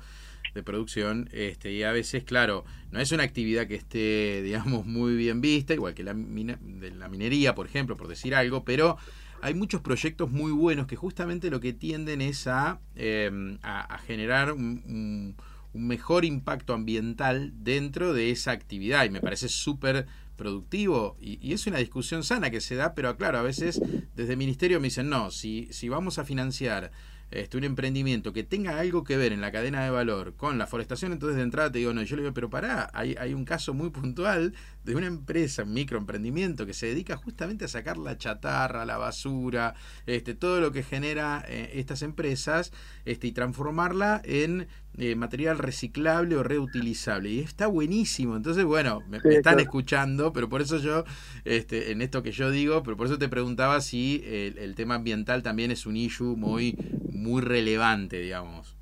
de 0.54 0.63
producción 0.63 1.30
este, 1.32 1.71
y 1.71 1.84
a 1.84 1.91
veces, 1.91 2.24
claro, 2.24 2.65
no 2.91 3.00
es 3.00 3.12
una 3.12 3.24
actividad 3.24 3.67
que 3.67 3.76
esté, 3.76 4.41
digamos, 4.43 4.86
muy 4.86 5.15
bien 5.15 5.41
vista, 5.41 5.74
igual 5.74 5.93
que 5.93 6.04
la, 6.04 6.13
mina- 6.13 6.60
de 6.62 6.91
la 6.91 7.10
minería, 7.10 7.56
por 7.56 7.65
ejemplo, 7.65 7.97
por 7.97 8.08
decir 8.08 8.36
algo, 8.36 8.63
pero 8.63 8.97
hay 9.41 9.56
muchos 9.56 9.82
proyectos 9.82 10.30
muy 10.30 10.52
buenos 10.52 10.86
que 10.86 10.95
justamente 10.95 11.50
lo 11.50 11.60
que 11.60 11.74
tienden 11.74 12.21
es 12.21 12.45
a, 12.45 12.80
eh, 12.95 13.58
a, 13.63 13.95
a 13.95 13.97
generar 14.00 14.52
un, 14.52 14.84
un- 14.86 15.36
un 15.73 15.88
mejor 15.88 16.25
impacto 16.25 16.73
ambiental 16.73 17.51
dentro 17.55 18.13
de 18.13 18.31
esa 18.31 18.51
actividad. 18.51 19.05
Y 19.05 19.10
me 19.10 19.21
parece 19.21 19.49
súper 19.49 20.07
productivo. 20.36 21.17
Y, 21.21 21.53
es 21.53 21.67
una 21.67 21.77
discusión 21.77 22.23
sana 22.23 22.49
que 22.49 22.62
se 22.62 22.75
da, 22.75 22.95
pero 22.95 23.15
claro, 23.15 23.38
a 23.38 23.43
veces 23.43 23.79
desde 24.15 24.31
el 24.31 24.38
ministerio 24.38 24.79
me 24.79 24.88
dicen, 24.88 25.10
no, 25.10 25.29
si, 25.29 25.67
si 25.71 25.88
vamos 25.88 26.17
a 26.17 26.25
financiar 26.25 26.91
este, 27.31 27.57
un 27.57 27.63
emprendimiento 27.63 28.34
que 28.34 28.43
tenga 28.43 28.77
algo 28.79 29.05
que 29.05 29.15
ver 29.15 29.31
en 29.31 29.39
la 29.39 29.53
cadena 29.53 29.84
de 29.84 29.89
valor 29.89 30.36
con 30.36 30.57
la 30.57 30.67
forestación, 30.67 31.13
entonces 31.13 31.38
de 31.38 31.43
entrada 31.43 31.71
te 31.71 31.79
digo, 31.79 31.93
no, 31.93 32.03
yo 32.03 32.17
le 32.17 32.23
digo, 32.23 32.34
pero 32.34 32.49
pará, 32.49 32.89
hay, 32.93 33.15
hay 33.19 33.34
un 33.34 33.45
caso 33.45 33.73
muy 33.73 33.89
puntual 33.89 34.53
de 34.84 34.95
una 34.95 35.07
empresa, 35.07 35.63
un 35.63 35.73
microemprendimiento 35.73 36.65
que 36.65 36.73
se 36.73 36.88
dedica 36.88 37.15
justamente 37.15 37.65
a 37.65 37.67
sacar 37.67 37.97
la 37.97 38.17
chatarra, 38.17 38.84
la 38.84 38.97
basura, 38.97 39.75
este, 40.07 40.34
todo 40.34 40.60
lo 40.60 40.71
que 40.73 40.84
genera 40.84 41.45
eh, 41.47 41.71
estas 41.75 42.01
empresas 42.01 42.73
este, 43.05 43.27
y 43.27 43.31
transformarla 43.31 44.21
en 44.25 44.67
eh, 44.97 45.15
material 45.15 45.58
reciclable 45.58 46.36
o 46.36 46.43
reutilizable. 46.43 47.30
Y 47.30 47.39
está 47.39 47.67
buenísimo. 47.67 48.36
Entonces, 48.36 48.65
bueno, 48.65 49.04
me, 49.08 49.21
Sí, 49.21 49.27
me 49.27 49.36
están 49.36 49.58
claro. 49.58 49.60
escuchando, 49.60 50.34
pero 50.34 50.49
por 50.49 50.62
eso 50.62 50.77
yo, 50.77 51.04
este, 51.45 51.91
en 51.91 52.01
esto 52.01 52.23
que 52.23 52.32
yo 52.32 52.51
digo, 52.51 52.84
pero 52.84 52.97
por 52.97 53.08
eso 53.08 53.17
te 53.17 53.30
preguntaba 53.30 53.82
si 53.82 54.23
el, 54.25 54.58
el 54.58 54.75
tema 54.75 54.95
ambiental 54.95 55.43
también 55.43 55.71
es 55.71 55.86
un 55.86 55.95
issue 55.97 56.36
muy, 56.36 56.77
muy 57.12 57.41
relevante, 57.41 58.19
digamos. 58.19 58.77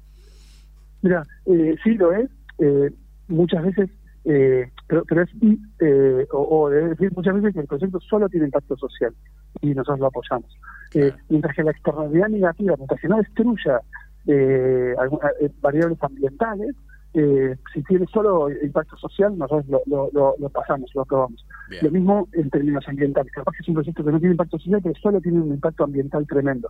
Mira, 1.01 1.23
eh, 1.45 1.75
sí 1.83 1.93
lo 1.95 2.11
es. 2.13 2.29
eh, 2.59 2.91
muchas 3.27 3.63
veces, 3.63 3.89
eh, 4.25 4.69
pero, 4.87 5.03
pero 5.05 5.21
es, 5.23 5.29
y, 5.41 5.57
eh, 5.79 6.25
o, 6.31 6.61
o 6.65 6.69
debe 6.69 6.89
decir 6.89 7.11
muchas 7.15 7.35
veces 7.35 7.53
que 7.53 7.61
el 7.61 7.67
proyecto 7.67 7.99
solo 8.01 8.27
tiene 8.27 8.47
impacto 8.47 8.75
social 8.77 9.13
y 9.61 9.67
nosotros 9.69 9.99
lo 9.99 10.07
apoyamos. 10.07 10.51
Claro. 10.89 11.15
mientras 11.29 11.55
que 11.55 11.61
la 11.63 11.69
externalidad 11.71 12.29
negativa, 12.29 12.75
mientras 12.75 12.99
que 12.99 13.07
no 13.07 13.17
destruya 13.17 13.79
eh, 14.27 14.95
alguna- 14.97 15.31
eh, 15.39 15.49
variables 15.61 16.01
ambientales, 16.03 16.75
Eh, 17.11 17.55
si 17.73 17.81
tiene 17.85 18.05
solo 18.05 18.51
impacto 18.51 18.95
social, 18.95 19.35
nosotros 19.35 19.65
lo, 19.67 20.11
lo, 20.13 20.35
lo, 20.37 20.49
pasamos, 20.49 20.91
lo 20.93 21.01
aprobamos. 21.01 21.43
Lo 21.81 21.89
mismo 21.89 22.27
en 22.33 22.51
términos 22.51 22.87
ambientales. 22.87 23.31
Capaz 23.31 23.53
que 23.53 23.63
es 23.63 23.67
un 23.67 23.73
proyecto 23.73 24.03
que 24.03 24.11
no 24.11 24.19
tiene 24.19 24.33
impacto 24.33 24.59
social, 24.59 24.79
pero 24.83 24.93
solo 25.01 25.19
tiene 25.19 25.41
un 25.41 25.49
impacto 25.49 25.85
ambiental 25.85 26.27
tremendo. 26.27 26.69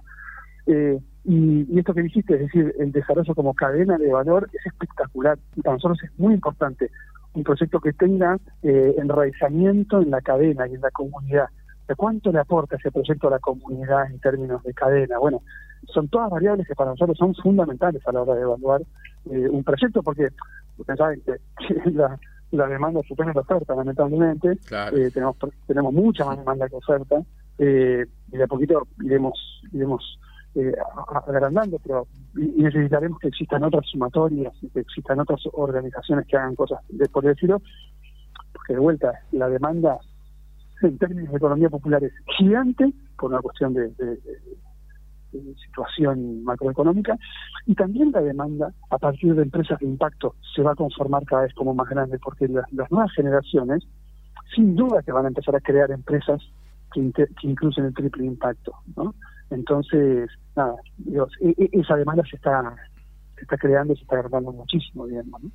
Eh, 0.65 0.97
y, 1.25 1.77
esto 1.77 1.93
que 1.93 2.03
dijiste, 2.03 2.35
es 2.35 2.39
decir, 2.39 2.73
el 2.79 2.93
desarrollo 2.93 3.35
como 3.35 3.53
cadena 3.53 3.97
de 3.97 4.11
valor 4.13 4.49
es 4.53 4.65
espectacular 4.65 5.37
y 5.57 5.61
para 5.61 5.75
nosotros 5.75 6.01
es 6.03 6.11
muy 6.17 6.33
importante 6.35 6.89
un 7.33 7.43
proyecto 7.43 7.81
que 7.81 7.91
tenga 7.91 8.37
eh, 8.63 8.95
enraizamiento 8.97 10.01
en 10.01 10.09
la 10.11 10.21
cadena 10.21 10.67
y 10.67 10.75
en 10.75 10.81
la 10.81 10.91
comunidad. 10.91 11.49
¿De 11.85 11.95
cuánto 11.95 12.31
le 12.31 12.39
aporta 12.39 12.77
ese 12.77 12.91
proyecto 12.91 13.27
a 13.27 13.31
la 13.31 13.39
comunidad 13.39 14.09
en 14.09 14.19
términos 14.19 14.63
de 14.63 14.73
cadena? 14.73 15.17
Bueno, 15.19 15.41
son 15.87 16.07
todas 16.07 16.29
variables 16.29 16.67
que 16.67 16.75
para 16.75 16.91
nosotros 16.91 17.17
son 17.17 17.33
fundamentales 17.35 18.05
a 18.07 18.11
la 18.11 18.21
hora 18.21 18.35
de 18.35 18.41
evaluar 18.41 18.81
eh, 19.31 19.49
un 19.49 19.63
proyecto 19.63 20.03
porque 20.03 20.27
ustedes 20.77 20.97
saben 20.97 21.21
que, 21.21 21.35
la, 21.91 22.19
la, 22.51 22.67
demanda 22.67 23.01
supera 23.07 23.33
la 23.33 23.41
oferta, 23.41 23.75
lamentablemente. 23.75 24.57
Eh, 24.93 25.11
tenemos, 25.13 25.35
tenemos 25.67 25.93
mucha 25.93 26.25
más 26.25 26.37
demanda 26.37 26.67
que 26.69 26.75
oferta 26.75 27.21
eh, 27.57 28.05
y 28.31 28.37
de 28.37 28.43
a 28.43 28.47
poquito 28.47 28.87
iremos, 29.03 29.61
iremos 29.73 30.19
eh, 30.55 30.73
agrandando, 31.27 31.77
pero 31.83 32.07
y 32.35 32.63
necesitaremos 32.63 33.19
que 33.19 33.27
existan 33.27 33.63
otras 33.63 33.85
sumatorias, 33.87 34.53
que 34.73 34.79
existan 34.79 35.19
otras 35.19 35.41
organizaciones 35.53 36.25
que 36.25 36.37
hagan 36.37 36.55
cosas 36.55 36.79
de 36.89 37.07
por 37.09 37.23
decirlo, 37.23 37.61
porque 38.53 38.73
de 38.73 38.79
vuelta 38.79 39.13
la 39.31 39.49
demanda 39.49 39.99
en 40.81 40.97
términos 40.97 41.31
de 41.31 41.37
economía 41.37 41.69
popular 41.69 42.03
es 42.03 42.13
gigante 42.37 42.91
por 43.17 43.31
una 43.31 43.41
cuestión 43.41 43.73
de, 43.73 43.91
situación 45.65 46.43
macroeconómica 46.43 47.17
y 47.65 47.75
también 47.75 48.11
la 48.11 48.21
demanda 48.21 48.73
a 48.89 48.97
partir 48.97 49.35
de 49.35 49.43
empresas 49.43 49.79
de 49.79 49.85
impacto 49.85 50.35
se 50.55 50.61
va 50.61 50.71
a 50.71 50.75
conformar 50.75 51.25
cada 51.25 51.43
vez 51.43 51.53
como 51.53 51.73
más 51.73 51.87
grande 51.89 52.19
porque 52.19 52.47
las, 52.47 52.65
nuevas 52.91 53.11
generaciones 53.13 53.83
sin 54.55 54.75
duda 54.75 55.03
que 55.03 55.11
van 55.11 55.25
a 55.25 55.29
empezar 55.29 55.55
a 55.55 55.59
crear 55.59 55.91
empresas 55.91 56.41
que, 56.91 57.01
incluyen 57.43 57.85
el 57.85 57.93
triple 57.93 58.25
impacto, 58.25 58.73
¿no? 58.95 59.13
Entonces, 59.51 60.29
nada, 60.55 60.75
e, 61.41 61.49
e, 61.57 61.69
esa 61.73 61.95
demanda 61.95 62.23
se 62.27 62.35
está, 62.35 62.75
se 63.35 63.41
está 63.43 63.57
creando 63.57 63.95
se 63.95 64.01
está 64.01 64.15
agregando 64.15 64.51
muchísimo, 64.51 65.05
digamos, 65.05 65.43
¿no? 65.43 65.51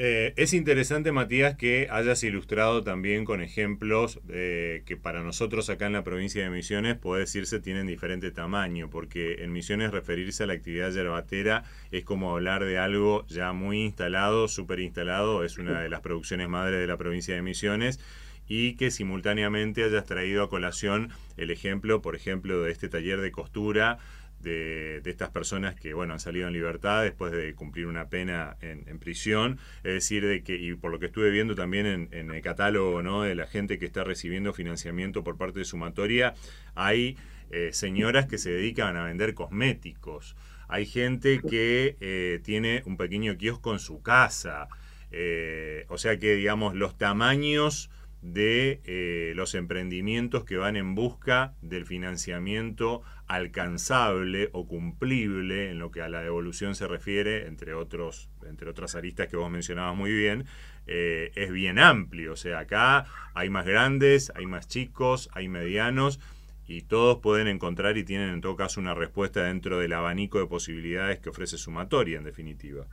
Eh, 0.00 0.32
es 0.36 0.54
interesante, 0.54 1.10
Matías, 1.10 1.56
que 1.56 1.88
hayas 1.90 2.22
ilustrado 2.22 2.84
también 2.84 3.24
con 3.24 3.42
ejemplos 3.42 4.20
eh, 4.28 4.84
que 4.86 4.96
para 4.96 5.24
nosotros 5.24 5.68
acá 5.70 5.86
en 5.86 5.94
la 5.94 6.04
provincia 6.04 6.40
de 6.40 6.50
Misiones, 6.50 6.96
puede 6.96 7.22
decirse, 7.22 7.58
tienen 7.58 7.88
diferente 7.88 8.30
tamaño, 8.30 8.88
porque 8.90 9.42
en 9.42 9.52
Misiones 9.52 9.90
referirse 9.90 10.44
a 10.44 10.46
la 10.46 10.52
actividad 10.52 10.92
yerbatera 10.92 11.64
es 11.90 12.04
como 12.04 12.30
hablar 12.30 12.64
de 12.64 12.78
algo 12.78 13.26
ya 13.26 13.52
muy 13.52 13.82
instalado, 13.82 14.46
súper 14.46 14.78
instalado, 14.78 15.42
es 15.42 15.58
una 15.58 15.80
de 15.80 15.88
las 15.88 16.00
producciones 16.00 16.48
madres 16.48 16.78
de 16.78 16.86
la 16.86 16.96
provincia 16.96 17.34
de 17.34 17.42
Misiones 17.42 17.98
y 18.46 18.76
que 18.76 18.92
simultáneamente 18.92 19.82
hayas 19.82 20.06
traído 20.06 20.44
a 20.44 20.48
colación 20.48 21.10
el 21.36 21.50
ejemplo, 21.50 22.02
por 22.02 22.14
ejemplo, 22.14 22.62
de 22.62 22.70
este 22.70 22.88
taller 22.88 23.20
de 23.20 23.32
costura 23.32 23.98
de, 24.40 25.02
estas 25.04 25.30
personas 25.30 25.74
que 25.74 25.94
bueno 25.94 26.14
han 26.14 26.20
salido 26.20 26.46
en 26.46 26.52
libertad 26.52 27.02
después 27.02 27.32
de 27.32 27.54
cumplir 27.54 27.86
una 27.86 28.08
pena 28.08 28.56
en, 28.60 28.98
prisión. 28.98 29.58
Es 29.78 29.94
decir 29.94 30.26
de 30.26 30.42
que 30.42 30.56
y 30.56 30.74
por 30.74 30.90
lo 30.90 30.98
que 30.98 31.06
estuve 31.06 31.30
viendo 31.30 31.54
también 31.54 32.08
en, 32.10 32.30
el 32.30 32.42
catálogo 32.42 33.02
no 33.02 33.22
de 33.22 33.34
la 33.34 33.46
gente 33.46 33.78
que 33.78 33.86
está 33.86 34.04
recibiendo 34.04 34.52
financiamiento 34.52 35.24
por 35.24 35.36
parte 35.36 35.60
de 35.60 35.64
sumatoria 35.64 36.34
hay 36.74 37.16
eh, 37.50 37.70
señoras 37.72 38.26
que 38.26 38.38
se 38.38 38.50
dedican 38.50 38.96
a 38.96 39.04
vender 39.04 39.34
cosméticos. 39.34 40.36
Hay 40.68 40.84
gente 40.84 41.40
que 41.40 41.96
eh, 42.00 42.40
tiene 42.44 42.82
un 42.84 42.98
pequeño 42.98 43.36
kiosco 43.38 43.72
en 43.72 43.78
su 43.78 44.02
casa. 44.02 44.68
Eh, 45.10 45.86
o 45.88 45.96
sea 45.96 46.18
que 46.18 46.34
digamos 46.34 46.74
los 46.74 46.98
tamaños 46.98 47.90
de 48.22 48.80
eh, 48.84 49.32
los 49.36 49.54
emprendimientos 49.54 50.44
que 50.44 50.56
van 50.56 50.76
en 50.76 50.94
busca 50.94 51.54
del 51.62 51.86
financiamiento 51.86 53.02
alcanzable 53.26 54.48
o 54.52 54.66
cumplible 54.66 55.70
en 55.70 55.78
lo 55.78 55.90
que 55.90 56.02
a 56.02 56.08
la 56.08 56.22
devolución 56.22 56.74
se 56.74 56.88
refiere, 56.88 57.46
entre, 57.46 57.74
otros, 57.74 58.30
entre 58.46 58.68
otras 58.68 58.94
aristas 58.96 59.28
que 59.28 59.36
vos 59.36 59.50
mencionabas 59.50 59.96
muy 59.96 60.12
bien, 60.12 60.46
eh, 60.86 61.30
es 61.36 61.52
bien 61.52 61.78
amplio. 61.78 62.32
O 62.32 62.36
sea, 62.36 62.60
acá 62.60 63.06
hay 63.34 63.50
más 63.50 63.66
grandes, 63.66 64.32
hay 64.34 64.46
más 64.46 64.66
chicos, 64.66 65.30
hay 65.34 65.48
medianos 65.48 66.18
y 66.66 66.82
todos 66.82 67.18
pueden 67.18 67.46
encontrar 67.46 67.96
y 67.96 68.04
tienen 68.04 68.30
en 68.30 68.40
todo 68.40 68.56
caso 68.56 68.80
una 68.80 68.94
respuesta 68.94 69.44
dentro 69.44 69.78
del 69.78 69.92
abanico 69.92 70.38
de 70.38 70.46
posibilidades 70.46 71.20
que 71.20 71.30
ofrece 71.30 71.56
Sumatoria, 71.56 72.18
en 72.18 72.24
definitiva. 72.24 72.86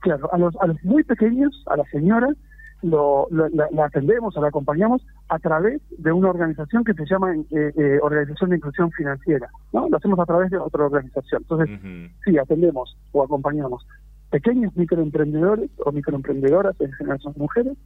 Claro, 0.00 0.32
a 0.32 0.38
los, 0.38 0.54
a 0.60 0.66
los 0.66 0.82
muy 0.84 1.02
pequeños, 1.02 1.64
a 1.66 1.76
las 1.76 1.88
señoras, 1.90 2.36
lo, 2.82 3.28
la, 3.30 3.84
atendemos 3.84 4.36
o 4.36 4.40
la 4.40 4.48
acompañamos 4.48 5.02
a 5.28 5.38
través 5.38 5.80
de 5.98 6.12
una 6.12 6.30
organización 6.30 6.84
que 6.84 6.94
se 6.94 7.06
llama 7.06 7.34
eh, 7.34 7.72
eh, 7.76 7.98
Organización 8.02 8.50
de 8.50 8.56
Inclusión 8.56 8.90
Financiera, 8.92 9.48
¿no? 9.72 9.88
Lo 9.88 9.96
hacemos 9.96 10.18
a 10.18 10.26
través 10.26 10.50
de 10.50 10.58
otra 10.58 10.84
organización. 10.84 11.42
Entonces, 11.42 11.80
sí, 12.24 12.38
atendemos 12.38 12.96
o 13.12 13.22
acompañamos 13.22 13.84
pequeños 14.30 14.76
microemprendedores 14.76 15.70
o 15.84 15.92
microemprendedoras, 15.92 16.80
en 16.80 16.92
general 16.92 17.20
son 17.20 17.34
mujeres, 17.36 17.76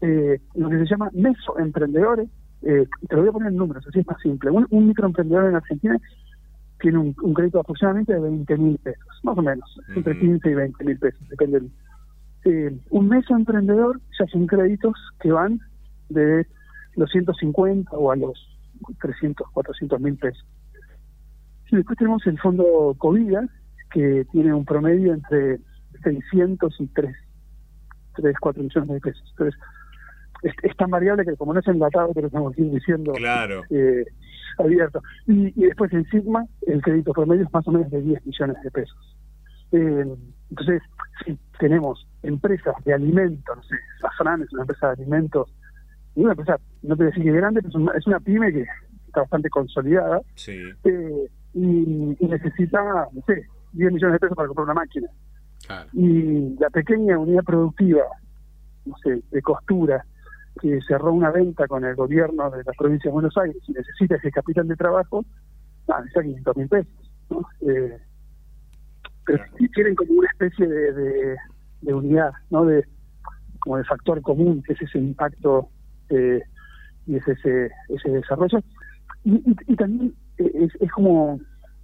eh, 0.00 0.40
lo 0.54 0.68
que 0.68 0.78
se 0.78 0.86
llama 0.86 1.10
mesoemprendedores, 1.12 2.28
eh, 2.62 2.86
te 3.08 3.14
lo 3.14 3.22
voy 3.22 3.28
a 3.28 3.32
poner 3.32 3.48
en 3.52 3.56
números, 3.56 3.86
así 3.86 4.00
es 4.00 4.06
más 4.06 4.20
simple. 4.20 4.50
Un, 4.50 4.88
microemprendedor 4.88 5.48
en 5.48 5.56
Argentina 5.56 5.98
tiene 6.80 6.98
un, 6.98 7.34
crédito 7.34 7.60
aproximadamente 7.60 8.12
de 8.12 8.20
20 8.20 8.56
mil 8.58 8.78
pesos, 8.78 9.06
más 9.22 9.38
o 9.38 9.42
menos, 9.42 9.80
entre 9.94 10.18
15 10.18 10.50
y 10.50 10.54
20 10.54 10.84
mil 10.84 10.98
pesos, 10.98 11.28
depende 11.28 11.60
del 11.60 11.70
eh, 12.44 12.78
un 12.90 13.08
mes 13.08 13.24
emprendedor 13.30 14.00
ya 14.18 14.26
son 14.26 14.46
créditos 14.46 14.94
que 15.20 15.32
van 15.32 15.60
de 16.08 16.46
los 16.96 17.10
150 17.10 17.90
o 17.92 18.10
a 18.10 18.16
los 18.16 18.38
300, 19.00 19.48
400 19.50 20.00
mil 20.00 20.16
pesos. 20.16 20.44
Y 21.70 21.76
después 21.76 21.98
tenemos 21.98 22.26
el 22.26 22.38
fondo 22.38 22.94
COVID, 22.98 23.38
que 23.90 24.26
tiene 24.30 24.52
un 24.52 24.64
promedio 24.64 25.14
entre 25.14 25.58
600 26.02 26.80
y 26.80 26.86
3, 26.88 27.16
3 28.16 28.36
4 28.38 28.62
millones 28.62 28.88
de 28.90 29.00
pesos. 29.00 29.24
Entonces, 29.30 29.60
es, 30.42 30.76
tan 30.76 30.90
variable 30.90 31.24
que 31.24 31.36
como 31.36 31.54
no 31.54 31.60
es 31.60 31.66
enlatado, 31.66 32.10
pero 32.14 32.26
estamos 32.26 32.54
diciendo 32.56 33.12
claro. 33.12 33.62
eh, 33.70 34.04
abierto. 34.58 35.00
Y, 35.26 35.48
y, 35.58 35.66
después 35.66 35.92
en 35.92 36.04
Sigma, 36.10 36.44
el 36.66 36.82
crédito 36.82 37.12
promedio 37.12 37.44
es 37.44 37.52
más 37.52 37.66
o 37.66 37.72
menos 37.72 37.90
de 37.90 38.02
10 38.02 38.26
millones 38.26 38.56
de 38.62 38.70
pesos. 38.70 39.16
Eh, 39.72 40.04
entonces, 40.50 40.82
sí, 41.24 41.38
tenemos 41.58 42.06
empresas 42.22 42.74
de 42.84 42.94
alimentos, 42.94 43.56
no 43.56 43.62
sé, 43.62 43.76
Safran 44.00 44.42
es 44.42 44.52
una 44.52 44.62
empresa 44.62 44.88
de 44.88 45.02
alimentos, 45.02 45.52
y 46.14 46.20
una 46.20 46.32
empresa, 46.32 46.58
no 46.82 46.96
te 46.96 47.04
decir 47.04 47.24
que 47.24 47.32
grande, 47.32 47.60
pero 47.62 47.92
es 47.94 48.06
una, 48.06 48.20
pyme 48.20 48.52
que 48.52 48.66
está 49.06 49.20
bastante 49.20 49.50
consolidada 49.50 50.20
eh, 50.46 51.28
y, 51.54 52.16
necesita, 52.20 53.08
no 53.12 53.22
sé, 53.26 53.46
10 53.72 53.92
millones 53.92 54.12
de 54.14 54.18
pesos 54.20 54.36
para 54.36 54.48
comprar 54.48 54.64
una 54.64 54.74
máquina. 54.74 55.08
Y 55.92 56.56
la 56.58 56.70
pequeña 56.70 57.18
unidad 57.18 57.42
productiva, 57.42 58.02
no 58.84 58.94
sé, 59.02 59.22
de 59.30 59.42
costura, 59.42 60.04
que 60.60 60.78
cerró 60.86 61.12
una 61.12 61.30
venta 61.30 61.66
con 61.66 61.84
el 61.84 61.96
gobierno 61.96 62.50
de 62.50 62.62
la 62.64 62.72
provincia 62.78 63.08
de 63.08 63.12
Buenos 63.12 63.36
Aires 63.36 63.56
y 63.66 63.72
necesita 63.72 64.16
ese 64.16 64.30
capital 64.30 64.68
de 64.68 64.76
trabajo, 64.76 65.24
ah, 65.88 65.98
necesita 65.98 66.22
500 66.22 66.56
mil 66.56 66.68
pesos. 66.68 67.10
¿no? 67.30 67.48
Eh, 67.62 67.98
pero 69.26 69.44
sí 69.58 69.68
quieren 69.70 69.94
como 69.94 70.12
una 70.14 70.28
especie 70.28 70.66
de, 70.66 71.36
de, 71.82 71.94
unidad, 71.94 72.32
¿no? 72.50 72.64
De, 72.64 72.84
como 73.60 73.78
de 73.78 73.84
factor 73.84 74.20
común, 74.22 74.62
que 74.62 74.74
es 74.74 74.82
ese 74.82 74.98
impacto 74.98 75.68
eh, 76.10 76.42
y 77.06 77.16
es 77.16 77.26
ese, 77.28 77.70
ese 77.88 78.10
desarrollo. 78.10 78.60
Y, 79.24 79.42
y, 79.66 79.76
también 79.76 80.14
eh, 80.38 80.50
es, 80.54 80.74
es, 80.80 80.90
como 80.92 81.40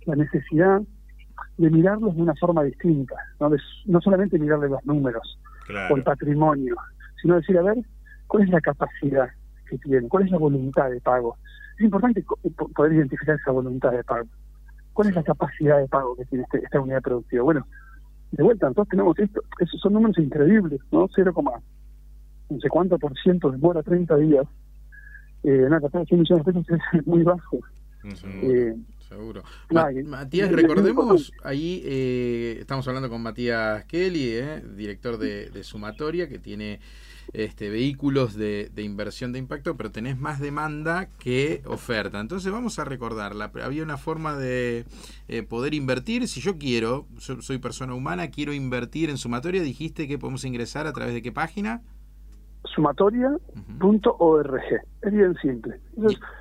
la 0.06 0.16
necesidad 0.16 0.82
de 1.56 1.70
mirarlos 1.70 2.14
de 2.16 2.22
una 2.22 2.34
forma 2.34 2.62
distinta, 2.62 3.14
no, 3.38 3.50
no 3.86 4.00
solamente 4.00 4.38
mirarle 4.38 4.68
los 4.68 4.84
números 4.84 5.38
o 5.90 5.96
el 5.96 6.02
patrimonio, 6.02 6.74
sino 7.22 7.36
decir, 7.36 7.56
a 7.58 7.62
ver, 7.62 7.78
¿cuál 8.26 8.44
es 8.44 8.50
la 8.50 8.60
capacidad 8.60 9.28
que 9.68 9.78
tienen? 9.78 10.08
¿Cuál 10.08 10.24
es 10.24 10.30
la 10.30 10.38
voluntad 10.38 10.90
de 10.90 11.00
pago? 11.00 11.36
Es 11.78 11.84
importante 11.84 12.24
poder 12.74 12.92
identificar 12.92 13.36
esa 13.36 13.52
voluntad 13.52 13.92
de 13.92 14.04
pago. 14.04 14.28
¿Cuál 15.00 15.08
es 15.08 15.16
la 15.16 15.22
capacidad 15.22 15.78
de 15.78 15.88
pago 15.88 16.14
que 16.14 16.26
tiene 16.26 16.44
este, 16.44 16.58
esta 16.62 16.78
unidad 16.78 17.00
productiva? 17.00 17.42
Bueno, 17.42 17.66
de 18.32 18.42
vuelta, 18.42 18.66
nosotros 18.66 18.88
tenemos 18.90 19.18
esto, 19.18 19.40
esos 19.58 19.80
son 19.80 19.94
números 19.94 20.18
increíbles, 20.18 20.78
¿no? 20.92 21.08
0, 21.14 21.32
no 22.50 22.60
sé 22.60 22.68
cuánto 22.68 22.98
por 22.98 23.18
ciento 23.18 23.50
demora 23.50 23.82
30 23.82 24.14
días. 24.18 24.44
Eh, 25.42 25.68
nada, 25.70 25.88
100 25.88 26.04
millones 26.20 26.44
de 26.44 26.52
pesos 26.52 26.66
es 26.92 27.06
muy 27.06 27.22
bajo. 27.22 27.60
Eh, 28.04 28.76
seguro. 29.08 29.42
Matías, 30.04 30.52
recordemos, 30.52 31.32
ahí 31.44 31.80
eh, 31.82 32.56
estamos 32.60 32.86
hablando 32.86 33.08
con 33.08 33.22
Matías 33.22 33.86
Kelly, 33.86 34.32
eh, 34.34 34.62
director 34.76 35.16
de, 35.16 35.48
de, 35.48 35.64
Sumatoria, 35.64 36.28
que 36.28 36.38
tiene 36.38 36.78
este, 37.32 37.70
vehículos 37.70 38.34
de, 38.34 38.70
de 38.74 38.82
inversión 38.82 39.32
de 39.32 39.38
impacto, 39.38 39.76
pero 39.76 39.90
tenés 39.90 40.18
más 40.18 40.40
demanda 40.40 41.08
que 41.18 41.62
oferta. 41.66 42.20
Entonces 42.20 42.50
vamos 42.50 42.78
a 42.78 42.84
recordarla. 42.84 43.50
Había 43.62 43.82
una 43.82 43.96
forma 43.96 44.36
de 44.36 44.84
eh, 45.28 45.42
poder 45.42 45.74
invertir. 45.74 46.26
Si 46.28 46.40
yo 46.40 46.58
quiero, 46.58 47.06
soy 47.18 47.58
persona 47.58 47.94
humana, 47.94 48.30
quiero 48.30 48.52
invertir 48.52 49.10
en 49.10 49.18
sumatoria, 49.18 49.62
dijiste 49.62 50.08
que 50.08 50.18
podemos 50.18 50.44
ingresar 50.44 50.86
a 50.86 50.92
través 50.92 51.14
de 51.14 51.22
qué 51.22 51.32
página? 51.32 51.82
sumatoria.org. 52.74 54.60
Es 55.02 55.12
bien 55.12 55.34
simple. 55.40 55.80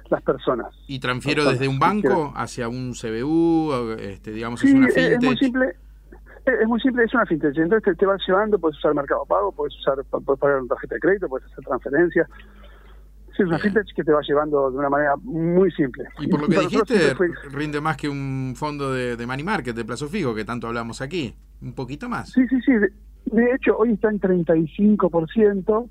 Las 0.10 0.22
personas. 0.22 0.76
¿Y 0.88 1.00
transfiero 1.00 1.44
Personas 1.44 1.60
desde 1.60 1.72
un 1.72 1.80
banco 1.80 2.34
hacia 2.36 2.68
un 2.68 2.94
CBU? 2.94 3.96
Este, 4.00 4.32
digamos, 4.32 4.60
Sí, 4.60 4.68
es 4.68 4.74
una 4.74 4.88
es, 4.88 4.98
es 4.98 5.24
muy 5.24 5.38
simple. 5.38 5.76
Es 6.62 6.68
muy 6.68 6.80
simple, 6.80 7.04
es 7.04 7.14
una 7.14 7.26
fintech. 7.26 7.56
Entonces 7.58 7.84
te, 7.84 7.96
te 7.96 8.06
vas 8.06 8.22
llevando, 8.28 8.58
puedes 8.60 8.78
usar 8.78 8.94
Mercado 8.96 9.26
Pago, 9.26 9.52
puedes 9.52 9.76
usar 9.80 9.96
puedes 10.10 10.40
pagar 10.40 10.60
una 10.60 10.68
tarjeta 10.70 10.96
de 10.96 11.02
crédito, 11.02 11.28
puedes 11.30 11.46
hacer 11.52 11.64
transferencias. 11.64 12.28
Sí, 13.36 13.44
es 13.44 13.48
una 13.48 13.60
fintech 13.60 13.86
que 13.96 14.04
te 14.04 14.12
va 14.12 14.22
llevando 14.22 14.70
de 14.72 14.78
una 14.78 14.90
manera 14.90 15.16
muy 15.24 15.72
simple. 15.72 16.06
Y 16.20 16.28
por 16.28 16.42
lo 16.42 16.48
que 16.48 16.60
dijiste, 16.60 17.16
fue- 17.16 17.30
rinde 17.52 17.80
más 17.80 17.96
que 17.98 18.10
un 18.10 18.54
fondo 18.58 18.92
de, 18.94 19.16
de 19.16 19.26
money 19.28 19.44
market, 19.46 19.76
de 19.76 19.86
plazo 19.86 20.08
fijo, 20.08 20.34
que 20.36 20.44
tanto 20.46 20.68
hablamos 20.68 21.02
aquí. 21.02 21.36
Un 21.62 21.74
poquito 21.74 22.10
más. 22.10 22.30
Sí, 22.32 22.46
sí, 22.50 22.60
sí. 22.66 22.74
De, 22.74 22.92
de 23.26 23.54
hecho, 23.54 23.78
hoy 23.78 23.94
está 23.94 24.10
en 24.10 24.20
35%. 24.20 25.90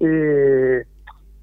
Eh, 0.00 0.84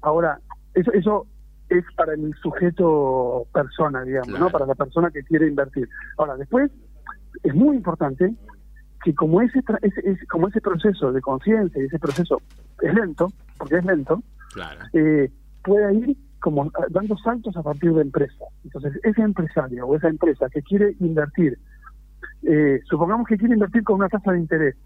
ahora, 0.02 0.38
eso, 0.74 0.92
eso 0.92 1.26
es 1.68 1.84
para 1.96 2.14
el 2.14 2.34
sujeto 2.42 3.46
persona, 3.52 4.02
digamos, 4.02 4.28
Claro. 4.28 4.44
¿no? 4.46 4.50
Para 4.50 4.66
la 4.66 4.74
persona 4.74 5.10
que 5.10 5.22
quiere 5.22 5.46
invertir. 5.46 5.88
Ahora, 6.16 6.36
después, 6.36 6.70
es 7.42 7.54
muy 7.54 7.76
importante 7.76 8.34
que 9.04 9.14
como 9.14 9.40
ese, 9.40 9.60
tra- 9.62 9.78
ese, 9.82 10.26
como 10.26 10.48
ese 10.48 10.60
proceso 10.60 11.12
de 11.12 11.20
conciencia 11.20 11.80
y 11.82 11.86
ese 11.86 11.98
proceso 11.98 12.40
es 12.82 12.94
lento, 12.94 13.28
porque 13.58 13.76
es 13.76 13.84
lento, 13.84 14.22
Claro. 14.52 14.80
eh, 14.92 15.30
pueda 15.62 15.92
ir 15.92 16.16
como 16.40 16.64
ah, 16.64 16.86
dando 16.90 17.16
saltos 17.18 17.56
a 17.56 17.62
partir 17.62 17.92
de 17.92 18.02
empresa. 18.02 18.44
Entonces, 18.64 18.98
ese 19.02 19.22
empresario 19.22 19.86
o 19.86 19.96
esa 19.96 20.08
empresa 20.08 20.48
que 20.50 20.62
quiere 20.62 20.94
invertir, 21.00 21.58
eh, 22.42 22.80
supongamos 22.88 23.26
que 23.26 23.36
quiere 23.36 23.54
invertir 23.54 23.82
con 23.84 23.96
una 23.96 24.08
tasa 24.08 24.32
de 24.32 24.38
interés, 24.38 24.76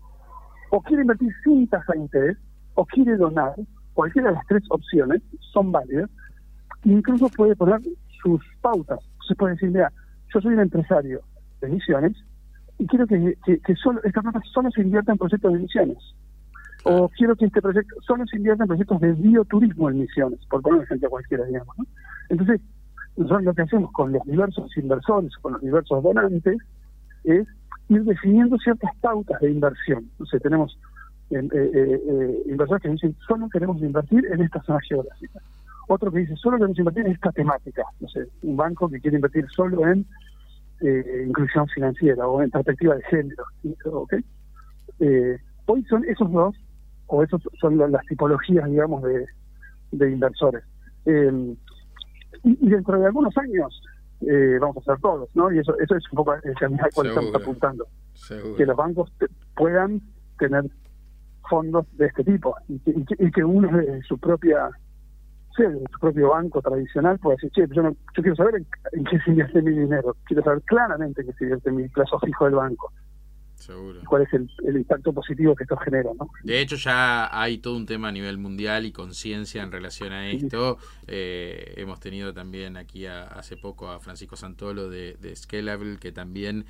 o 0.71 0.81
quiere 0.83 1.03
invertir 1.03 1.31
sin 1.45 1.69
tasa 1.69 1.93
de 1.93 2.01
interés, 2.01 2.37
o 2.75 2.85
quiere 2.87 3.17
donar, 3.17 3.55
cualquiera 3.93 4.29
de 4.31 4.35
las 4.37 4.47
tres 4.47 4.63
opciones 4.71 5.23
son 5.53 5.71
válidas, 5.73 6.09
incluso 6.85 7.29
puede 7.29 7.55
poner 7.57 7.81
sus 8.23 8.43
pautas. 8.61 8.99
Se 9.29 9.35
puede 9.35 9.55
decir, 9.55 9.71
mira, 9.71 9.93
yo 10.35 10.41
soy 10.41 10.55
un 10.55 10.61
empresario 10.61 11.21
de 11.61 11.69
emisiones 11.69 12.13
y 12.83 12.87
quiero 12.87 13.07
que, 13.07 13.39
que, 13.45 13.61
que 13.61 13.77
solo, 13.77 14.01
esta 14.03 14.23
plata 14.23 14.41
solo 14.53 14.69
se 14.73 14.83
invierta 14.83 15.13
en 15.13 15.19
proyectos 15.19 15.53
de 15.53 15.59
emisiones. 15.59 15.99
O 16.85 17.09
quiero 17.11 17.37
que 17.37 17.45
este 17.45 17.63
proyecto 17.63 17.95
solo 18.01 18.27
se 18.27 18.37
invierta 18.37 18.65
en 18.65 18.69
proyectos 18.69 19.01
de 19.01 19.13
bioturismo 19.13 19.89
en 19.89 20.01
Misiones, 20.01 20.41
por 20.51 20.63
poner 20.63 20.79
un 20.79 20.85
ejemplo 20.85 21.11
cualquiera, 21.11 21.45
digamos. 21.45 21.79
¿no? 21.79 21.87
Entonces, 22.29 22.61
nosotros 23.17 23.45
lo 23.45 23.55
que 23.55 23.63
hacemos 23.63 23.93
con 23.93 24.11
los 24.11 24.25
diversos 24.25 24.77
inversores, 24.77 25.33
con 25.37 25.53
los 25.53 25.63
diversos 25.63 26.03
donantes, 26.03 26.57
es 27.23 27.47
ir 27.89 28.05
definiendo 28.05 28.59
ciertas 28.59 28.91
pautas 29.01 29.41
de 29.41 29.53
inversión. 29.53 30.09
Entonces, 30.11 30.43
tenemos 30.43 30.77
eh, 31.31 31.49
eh, 31.53 31.71
eh, 31.73 32.43
inversores 32.47 32.83
que 32.83 32.89
dicen, 32.89 33.15
solo 33.29 33.49
queremos 33.49 33.81
invertir 33.81 34.27
en 34.27 34.43
esta 34.43 34.61
zona 34.63 34.81
geográfica. 34.81 35.39
Otro 35.87 36.11
que 36.11 36.21
dice, 36.21 36.35
solo 36.35 36.57
queremos 36.57 36.79
invertir 36.81 37.07
en 37.07 37.13
esta 37.13 37.31
temática. 37.31 37.85
No 38.01 38.09
sé, 38.09 38.27
un 38.43 38.57
banco 38.57 38.89
que 38.89 39.01
quiere 39.01 39.19
invertir 39.19 39.47
solo 39.55 39.87
en 39.87 40.05
eh, 40.83 41.25
inclusión 41.29 41.67
financiera 41.69 42.27
o 42.27 42.43
en 42.43 42.51
perspectiva 42.51 42.95
de 42.97 43.03
género. 43.05 43.45
¿ok? 43.87 44.15
Eh, 45.01 45.39
hoy 45.67 45.85
son 45.85 46.05
esos 46.05 46.31
dos, 46.31 46.55
o 47.07 47.23
esos 47.23 47.43
son 47.61 47.79
la- 47.79 47.89
las 47.89 48.05
tipologías, 48.07 48.69
digamos, 48.69 49.03
de, 49.03 49.27
de 49.93 50.11
inversores. 50.11 50.63
Eh, 51.07 51.55
y, 52.45 52.67
y 52.67 52.71
dentro 52.71 52.99
de 52.99 53.07
algunos 53.07 53.37
años 53.39 53.83
eh, 54.23 54.59
vamos 54.61 54.77
a 54.77 54.81
hacer 54.93 55.01
todos, 55.03 55.29
¿no? 55.35 55.53
Y 55.53 55.59
eso, 55.59 55.77
eso 55.79 55.97
es 55.97 56.05
un 56.13 56.17
poco 56.17 56.35
el 56.35 56.55
camino 56.55 56.85
al 56.85 56.93
cual 56.93 57.07
estamos 57.09 57.31
apuntando. 57.35 57.87
Seguro. 58.15 58.57
Que 58.57 58.67
los 58.67 58.77
bancos 58.77 59.13
te- 59.19 59.27
puedan 59.57 60.01
tener 60.39 60.65
fondos 61.51 61.87
de 61.97 62.07
este 62.07 62.25
tipo 62.25 62.55
y 62.69 62.79
que, 62.81 62.91
y 62.93 63.05
que- 63.05 63.25
y 63.27 63.31
que 63.31 63.45
uno 63.45 63.77
de 63.77 64.01
su 64.03 64.17
propia 64.19 64.71
sí, 65.57 65.63
de 65.63 65.79
su 65.93 65.99
propio 66.01 66.31
banco 66.31 66.61
tradicional 66.63 67.19
pueda 67.19 67.37
decir, 67.37 67.51
che, 67.53 67.67
yo, 67.75 67.83
no- 67.83 67.93
yo 68.17 68.23
quiero 68.23 68.37
saber 68.37 68.57
en, 68.57 68.67
en 68.93 69.05
qué 69.05 69.19
se 69.21 69.31
invierte 69.31 69.63
mi 69.63 69.71
dinero, 69.73 70.17
quiero 70.25 70.43
saber 70.43 70.63
claramente 70.63 71.21
en 71.23 71.27
qué 71.29 71.33
se 71.35 71.45
invierte 71.45 71.71
mi 71.71 71.89
plazo 71.89 72.19
fijo 72.21 72.45
del 72.47 72.55
banco, 72.55 72.93
Seguro. 73.55 74.01
cuál 74.09 74.23
es 74.23 74.33
el, 74.33 74.51
el 74.67 74.77
impacto 74.77 75.13
positivo 75.13 75.55
que 75.55 75.63
esto 75.65 75.77
genera, 75.77 76.11
¿no? 76.19 76.29
De 76.43 76.61
hecho, 76.61 76.75
ya 76.77 77.29
hay 77.41 77.59
todo 77.59 77.77
un 77.77 77.87
tema 77.87 78.09
a 78.09 78.13
nivel 78.13 78.37
mundial 78.39 78.87
y 78.87 78.93
conciencia 78.93 79.63
en 79.63 79.71
relación 79.71 80.13
a 80.13 80.29
esto. 80.31 80.79
Eh, 81.07 81.75
hemos 81.77 82.01
tenido 82.01 82.35
también 82.35 82.77
aquí 82.77 83.07
a- 83.07 83.25
hace 83.25 83.57
poco 83.57 83.89
a 83.89 84.01
Francisco 84.01 84.35
Santolo 84.37 84.89
de, 84.91 85.17
de 85.21 85.37
Scalable, 85.37 85.99
que 85.99 86.11
también 86.11 86.65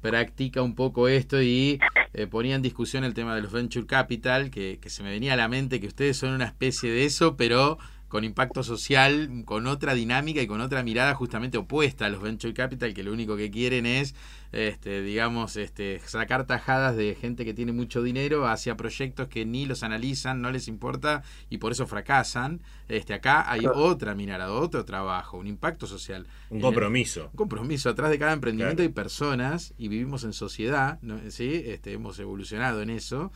practica 0.00 0.62
un 0.62 0.76
poco 0.76 1.08
esto 1.08 1.42
y 1.42 1.80
eh, 2.14 2.28
ponía 2.28 2.54
en 2.54 2.62
discusión 2.62 3.02
el 3.02 3.14
tema 3.14 3.34
de 3.34 3.42
los 3.42 3.50
venture 3.52 3.84
capital, 3.86 4.50
que, 4.50 4.78
que 4.80 4.90
se 4.90 5.02
me 5.02 5.10
venía 5.10 5.32
a 5.32 5.36
la 5.36 5.48
mente 5.48 5.80
que 5.80 5.88
ustedes 5.88 6.16
son 6.16 6.30
una 6.34 6.44
especie 6.44 6.90
de 6.92 7.04
eso, 7.04 7.36
pero 7.36 7.78
con 8.08 8.24
impacto 8.24 8.62
social, 8.62 9.42
con 9.44 9.66
otra 9.66 9.94
dinámica 9.94 10.40
y 10.40 10.46
con 10.46 10.60
otra 10.60 10.82
mirada 10.82 11.14
justamente 11.14 11.58
opuesta 11.58 12.06
a 12.06 12.08
los 12.08 12.22
venture 12.22 12.54
capital, 12.54 12.94
que 12.94 13.02
lo 13.02 13.12
único 13.12 13.36
que 13.36 13.50
quieren 13.50 13.86
es, 13.86 14.14
este, 14.52 15.02
digamos, 15.02 15.56
este, 15.56 16.00
sacar 16.06 16.46
tajadas 16.46 16.96
de 16.96 17.14
gente 17.14 17.44
que 17.44 17.54
tiene 17.54 17.72
mucho 17.72 18.02
dinero 18.02 18.46
hacia 18.46 18.76
proyectos 18.76 19.28
que 19.28 19.44
ni 19.44 19.66
los 19.66 19.82
analizan, 19.82 20.40
no 20.40 20.50
les 20.50 20.68
importa 20.68 21.22
y 21.50 21.58
por 21.58 21.72
eso 21.72 21.86
fracasan. 21.86 22.60
Este, 22.88 23.12
acá 23.14 23.50
hay 23.50 23.60
Claro. 23.60 23.78
otra 23.84 24.14
mirada, 24.14 24.50
otro 24.52 24.84
trabajo, 24.86 25.36
un 25.36 25.46
impacto 25.46 25.86
social. 25.86 26.26
Un 26.50 26.56
el- 26.58 26.62
compromiso. 26.62 27.26
un 27.32 27.36
compromiso 27.36 27.90
atrás 27.90 28.10
de 28.10 28.18
cada 28.18 28.32
emprendimiento 28.32 28.76
Claro. 28.76 28.88
hay 28.88 28.94
personas 28.94 29.74
y 29.76 29.88
vivimos 29.88 30.24
en 30.24 30.32
sociedad 30.32 30.98
¿no? 31.02 31.18
sí 31.30 31.62
este 31.66 31.92
hemos 31.92 32.18
evolucionado 32.18 32.80
en 32.80 32.88
eso 32.90 33.30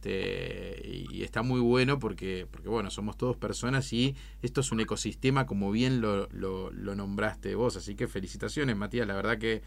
este 0.00 0.80
y 1.10 1.22
está 1.22 1.42
muy 1.42 1.60
bueno 1.60 1.98
porque 1.98 2.46
porque 2.50 2.68
bueno 2.68 2.90
somos 2.90 3.16
todos 3.16 3.36
personas 3.36 3.92
y 3.92 4.16
esto 4.42 4.60
es 4.60 4.72
un 4.72 4.80
ecosistema 4.80 5.46
como 5.46 5.70
bien 5.70 6.00
lo, 6.00 6.28
lo, 6.32 6.70
lo 6.70 6.94
nombraste 6.94 7.54
vos 7.54 7.76
así 7.76 7.94
que 7.94 8.08
felicitaciones 8.08 8.76
Matías 8.76 9.06
la 9.06 9.14
verdad 9.14 9.38
que 9.38 9.62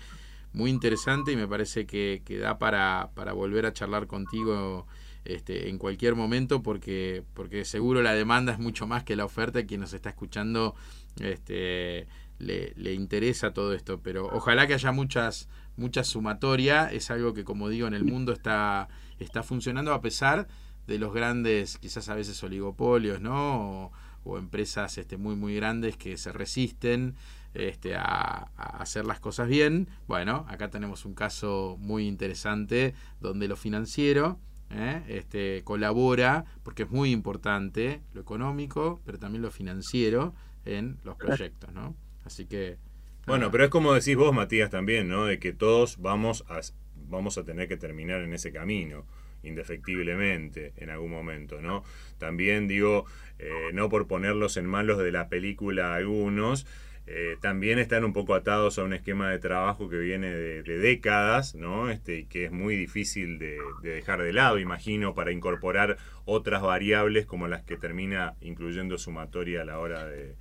muy 0.53 0.69
interesante 0.69 1.31
y 1.31 1.35
me 1.35 1.47
parece 1.47 1.85
que, 1.85 2.21
que 2.23 2.37
da 2.37 2.57
para, 2.57 3.11
para 3.15 3.33
volver 3.33 3.65
a 3.65 3.73
charlar 3.73 4.07
contigo 4.07 4.87
este, 5.25 5.69
en 5.69 5.77
cualquier 5.77 6.15
momento 6.15 6.61
porque, 6.61 7.23
porque 7.33 7.65
seguro 7.65 8.01
la 8.01 8.13
demanda 8.13 8.53
es 8.53 8.59
mucho 8.59 8.87
más 8.87 9.03
que 9.03 9.15
la 9.15 9.25
oferta 9.25 9.59
y 9.59 9.65
quien 9.65 9.81
nos 9.81 9.93
está 9.93 10.09
escuchando 10.09 10.75
este, 11.19 12.07
le, 12.39 12.73
le 12.75 12.93
interesa 12.93 13.53
todo 13.53 13.73
esto, 13.73 13.99
pero 14.01 14.29
ojalá 14.31 14.67
que 14.67 14.73
haya 14.73 14.91
muchas 14.91 15.49
mucha 15.75 16.03
sumatoria, 16.03 16.87
es 16.91 17.09
algo 17.09 17.33
que 17.33 17.43
como 17.43 17.69
digo 17.69 17.87
en 17.87 17.93
el 17.93 18.03
mundo 18.03 18.31
está, 18.31 18.89
está 19.19 19.43
funcionando 19.43 19.93
a 19.93 20.01
pesar 20.01 20.47
de 20.87 20.99
los 20.99 21.13
grandes, 21.13 21.77
quizás 21.77 22.09
a 22.09 22.15
veces 22.15 22.43
oligopolios, 22.43 23.21
¿no? 23.21 23.85
O, 23.85 23.91
o 24.23 24.37
empresas 24.37 24.97
este, 24.97 25.17
muy 25.17 25.35
muy 25.35 25.55
grandes 25.55 25.97
que 25.97 26.17
se 26.17 26.31
resisten 26.31 27.15
este, 27.53 27.95
a, 27.95 28.51
a 28.55 28.81
hacer 28.81 29.05
las 29.05 29.19
cosas 29.19 29.47
bien. 29.47 29.87
Bueno, 30.07 30.45
acá 30.49 30.69
tenemos 30.69 31.05
un 31.05 31.13
caso 31.13 31.77
muy 31.79 32.07
interesante 32.07 32.93
donde 33.19 33.47
lo 33.47 33.55
financiero 33.55 34.39
¿eh? 34.75 35.03
este, 35.07 35.61
colabora, 35.63 36.45
porque 36.63 36.83
es 36.83 36.89
muy 36.89 37.11
importante 37.11 38.01
lo 38.13 38.21
económico, 38.21 39.01
pero 39.05 39.19
también 39.19 39.41
lo 39.41 39.51
financiero 39.51 40.33
en 40.65 40.97
los 41.03 41.15
proyectos, 41.15 41.71
¿no? 41.73 41.95
Así 42.23 42.45
que... 42.45 42.77
Bueno, 43.25 43.51
pero 43.51 43.65
es 43.65 43.69
como 43.69 43.93
decís 43.93 44.15
vos, 44.15 44.33
Matías, 44.33 44.69
también, 44.69 45.07
¿no? 45.07 45.25
De 45.25 45.39
que 45.39 45.53
todos 45.53 45.97
vamos 46.01 46.43
a, 46.49 46.59
vamos 46.95 47.37
a 47.37 47.43
tener 47.43 47.67
que 47.67 47.77
terminar 47.77 48.21
en 48.21 48.33
ese 48.33 48.51
camino, 48.51 49.05
indefectiblemente, 49.43 50.73
en 50.77 50.89
algún 50.89 51.11
momento, 51.11 51.61
¿no? 51.61 51.83
También 52.17 52.67
digo, 52.67 53.05
eh, 53.39 53.71
no 53.73 53.89
por 53.89 54.07
ponerlos 54.07 54.57
en 54.57 54.65
malos 54.65 54.97
de 54.99 55.11
la 55.11 55.29
película 55.29 55.95
algunos, 55.95 56.65
eh, 57.05 57.37
también 57.41 57.79
están 57.79 58.05
un 58.05 58.13
poco 58.13 58.33
atados 58.33 58.79
a 58.79 58.83
un 58.83 58.93
esquema 58.93 59.29
de 59.29 59.39
trabajo 59.39 59.89
que 59.89 59.97
viene 59.97 60.33
de, 60.33 60.63
décadas, 60.63 61.53
¿no? 61.53 61.89
Este, 61.89 62.19
y 62.19 62.25
que 62.25 62.45
es 62.45 62.51
muy 62.51 62.75
difícil 62.75 63.39
de, 63.39 63.57
de 63.81 63.95
dejar 63.95 64.21
de 64.21 64.31
lado, 64.31 64.57
imagino, 64.57 65.13
para 65.13 65.31
incorporar 65.31 65.97
otras 66.25 66.61
variables 66.61 67.25
como 67.25 67.47
las 67.47 67.63
que 67.63 67.77
termina 67.77 68.35
incluyendo 68.41 68.97
sumatoria 68.97 69.61
a 69.61 69.65
la 69.65 69.79
hora 69.79 70.05
de, 70.05 70.35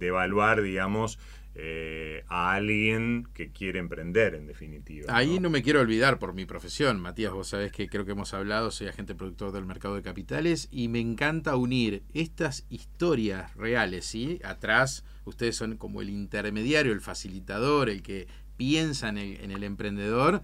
evaluar, 0.00 0.62
digamos, 0.62 1.18
eh, 1.54 2.24
a 2.28 2.54
alguien 2.54 3.28
que 3.34 3.50
quiere 3.50 3.78
emprender, 3.78 4.34
en 4.34 4.46
definitiva. 4.46 5.14
Ahí 5.14 5.40
no 5.40 5.50
me 5.50 5.62
quiero 5.62 5.80
olvidar 5.80 6.18
por 6.18 6.32
mi 6.32 6.46
profesión, 6.46 7.00
Matías, 7.00 7.32
vos 7.32 7.48
sabés 7.48 7.72
que 7.72 7.88
creo 7.88 8.04
que 8.04 8.12
hemos 8.12 8.34
hablado, 8.34 8.70
soy 8.70 8.88
agente 8.88 9.14
productor 9.14 9.52
del 9.52 9.66
mercado 9.66 9.96
de 9.96 10.02
capitales 10.02 10.68
y 10.70 10.88
me 10.88 11.00
encanta 11.00 11.56
unir 11.56 12.02
estas 12.14 12.66
historias 12.68 13.54
reales, 13.56 14.06
¿sí? 14.06 14.40
Atrás, 14.44 15.04
ustedes 15.30 15.56
son 15.56 15.76
como 15.78 16.02
el 16.02 16.10
intermediario, 16.10 16.92
el 16.92 17.00
facilitador, 17.00 17.88
el 17.88 18.02
que 18.02 18.28
piensa 18.56 19.08
en 19.08 19.16
el, 19.16 19.40
en 19.40 19.50
el 19.50 19.64
emprendedor 19.64 20.42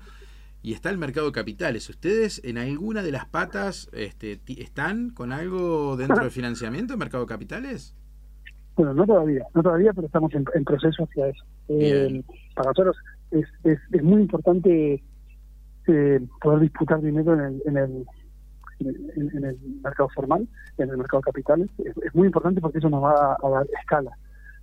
y 0.62 0.72
está 0.72 0.90
el 0.90 0.98
mercado 0.98 1.26
de 1.26 1.32
capitales. 1.32 1.88
¿Ustedes 1.90 2.40
en 2.42 2.58
alguna 2.58 3.02
de 3.02 3.12
las 3.12 3.26
patas 3.26 3.88
este, 3.92 4.40
están 4.58 5.10
con 5.10 5.30
algo 5.32 5.96
dentro 5.96 6.24
de 6.24 6.30
financiamiento 6.30 6.94
en 6.94 6.98
mercado 6.98 7.24
de 7.24 7.28
capitales? 7.28 7.94
Bueno, 8.74 8.92
no 8.94 9.06
todavía, 9.06 9.44
no 9.54 9.62
todavía, 9.62 9.92
pero 9.92 10.06
estamos 10.06 10.34
en, 10.34 10.44
en 10.54 10.64
proceso 10.64 11.04
hacia 11.04 11.28
eso. 11.28 11.44
Eh, 11.68 12.22
para 12.54 12.70
nosotros 12.70 12.96
es, 13.30 13.46
es, 13.64 13.78
es 13.92 14.02
muy 14.02 14.22
importante 14.22 15.02
eh, 15.86 16.20
poder 16.42 16.60
disputar 16.60 17.00
dinero 17.00 17.34
en 17.34 17.40
el, 17.40 17.62
en 17.66 17.76
el 17.76 18.06
en, 18.78 19.36
en 19.36 19.44
el 19.44 19.58
mercado 19.82 20.08
formal, 20.14 20.46
en 20.78 20.90
el 20.90 20.96
mercado 20.98 21.20
de 21.20 21.24
capitales. 21.32 21.70
Es, 21.78 21.96
es 22.04 22.14
muy 22.14 22.26
importante 22.26 22.60
porque 22.60 22.78
eso 22.78 22.90
nos 22.90 23.02
va 23.02 23.12
a, 23.12 23.36
a 23.42 23.50
dar 23.50 23.66
escala. 23.80 24.10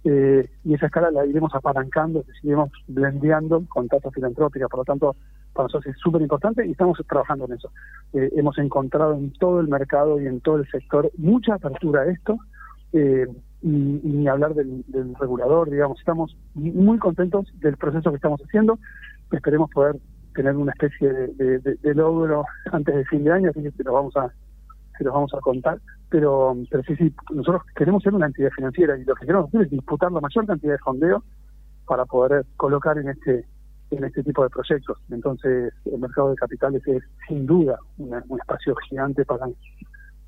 Eh, 0.05 0.49
y 0.65 0.73
esa 0.73 0.87
escala 0.87 1.11
la 1.11 1.25
iremos 1.25 1.53
apalancando, 1.55 2.21
es 2.21 2.43
iremos 2.43 2.69
blendeando 2.87 3.63
con 3.69 3.87
tasa 3.87 4.11
filantrópica. 4.11 4.67
Por 4.67 4.79
lo 4.79 4.85
tanto, 4.85 5.15
para 5.53 5.65
nosotros 5.65 5.93
es 5.95 6.01
súper 6.01 6.21
importante 6.21 6.65
y 6.65 6.71
estamos 6.71 6.99
trabajando 7.07 7.45
en 7.45 7.53
eso. 7.53 7.71
Eh, 8.13 8.29
hemos 8.35 8.57
encontrado 8.57 9.13
en 9.13 9.31
todo 9.33 9.59
el 9.59 9.67
mercado 9.67 10.19
y 10.19 10.27
en 10.27 10.41
todo 10.41 10.57
el 10.57 10.67
sector 10.69 11.09
mucha 11.17 11.55
apertura 11.55 12.01
a 12.01 12.11
esto. 12.11 12.37
Eh, 12.91 13.27
y, 13.61 13.67
ni 13.67 14.27
hablar 14.27 14.53
del, 14.53 14.83
del 14.87 15.15
regulador, 15.15 15.69
digamos, 15.69 15.97
estamos 15.99 16.35
muy 16.53 16.97
contentos 16.97 17.47
del 17.59 17.77
proceso 17.77 18.09
que 18.09 18.17
estamos 18.17 18.41
haciendo. 18.41 18.77
Esperemos 19.31 19.69
poder 19.71 19.95
tener 20.33 20.55
una 20.55 20.71
especie 20.73 21.11
de, 21.11 21.95
logro 21.95 22.45
antes 22.71 22.95
de 22.95 23.05
fin 23.05 23.23
de 23.23 23.31
año, 23.31 23.49
así 23.49 23.61
que 23.61 23.83
lo 23.83 23.93
vamos 23.93 24.15
a 24.17 24.31
te 24.97 25.03
los 25.03 25.13
vamos 25.13 25.33
a 25.33 25.39
contar. 25.39 25.79
Pero, 26.09 26.55
pero 26.69 26.83
sí, 26.83 26.95
sí, 26.95 27.13
nosotros 27.33 27.63
queremos 27.75 28.03
ser 28.03 28.13
una 28.13 28.27
entidad 28.27 28.51
financiera 28.51 28.97
y 28.97 29.03
lo 29.03 29.15
que 29.15 29.25
queremos 29.25 29.47
hacer 29.47 29.61
es 29.63 29.69
disputar 29.71 30.11
la 30.11 30.21
mayor 30.21 30.45
cantidad 30.45 30.73
de 30.73 30.79
fondeo 30.79 31.23
para 31.85 32.05
poder 32.05 32.45
colocar 32.57 32.97
en 32.97 33.09
este 33.09 33.45
en 33.91 34.03
este 34.05 34.23
tipo 34.23 34.41
de 34.41 34.49
proyectos. 34.49 34.97
Entonces, 35.11 35.71
el 35.85 35.99
mercado 35.99 36.29
de 36.31 36.35
capitales 36.35 36.81
es 36.87 37.03
sin 37.27 37.45
duda 37.45 37.77
una- 37.99 38.23
un 38.27 38.39
espacio 38.39 38.75
gigante 38.89 39.23
para 39.25 39.45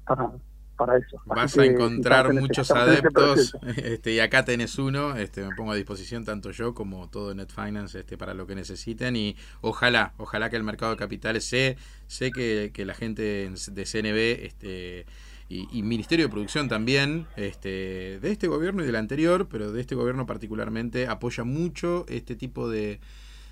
para, 0.06 0.30
para 0.76 0.98
eso. 0.98 1.22
Vas 1.26 1.58
a 1.58 1.66
encontrar 1.66 2.30
muchos 2.32 2.74
adeptos, 2.76 3.58
este, 3.78 4.14
y 4.14 4.20
acá 4.20 4.46
tenés 4.46 4.78
uno, 4.78 5.16
este, 5.18 5.42
me 5.44 5.52
pongo 5.52 5.72
a 5.72 5.76
disposición 5.76 6.24
tanto 6.26 6.52
yo 6.52 6.74
como 6.74 7.10
todo 7.10 7.34
Net 7.34 7.50
Finance 7.54 8.00
este, 8.00 8.18
para 8.18 8.34
lo 8.34 8.46
que 8.48 8.56
necesiten 8.56 9.16
y 9.16 9.36
ojalá, 9.62 10.14
ojalá 10.18 10.50
que 10.50 10.56
el 10.58 10.64
mercado 10.64 10.92
de 10.92 10.98
capitales, 10.98 11.46
sé, 11.46 11.78
sé 12.08 12.32
que, 12.32 12.72
que 12.74 12.86
la 12.86 12.94
gente 12.94 13.46
en- 13.46 13.56
de 13.56 13.86
CNB 13.86 14.46
este, 14.46 15.06
y, 15.50 15.68
y 15.78 15.84
Ministerio 15.84 16.26
de 16.26 16.32
Producción 16.32 16.70
también, 16.70 17.28
este, 17.36 18.20
de 18.22 18.32
este 18.32 18.48
gobierno 18.48 18.84
y 18.84 18.86
del 18.86 18.96
anterior, 18.96 19.48
pero 19.50 19.72
de 19.72 19.82
este 19.82 19.96
gobierno 19.96 20.26
particularmente, 20.26 21.08
apoya 21.08 21.44
mucho 21.44 22.06
este 22.10 22.36
tipo 22.36 22.70
de, 22.70 23.00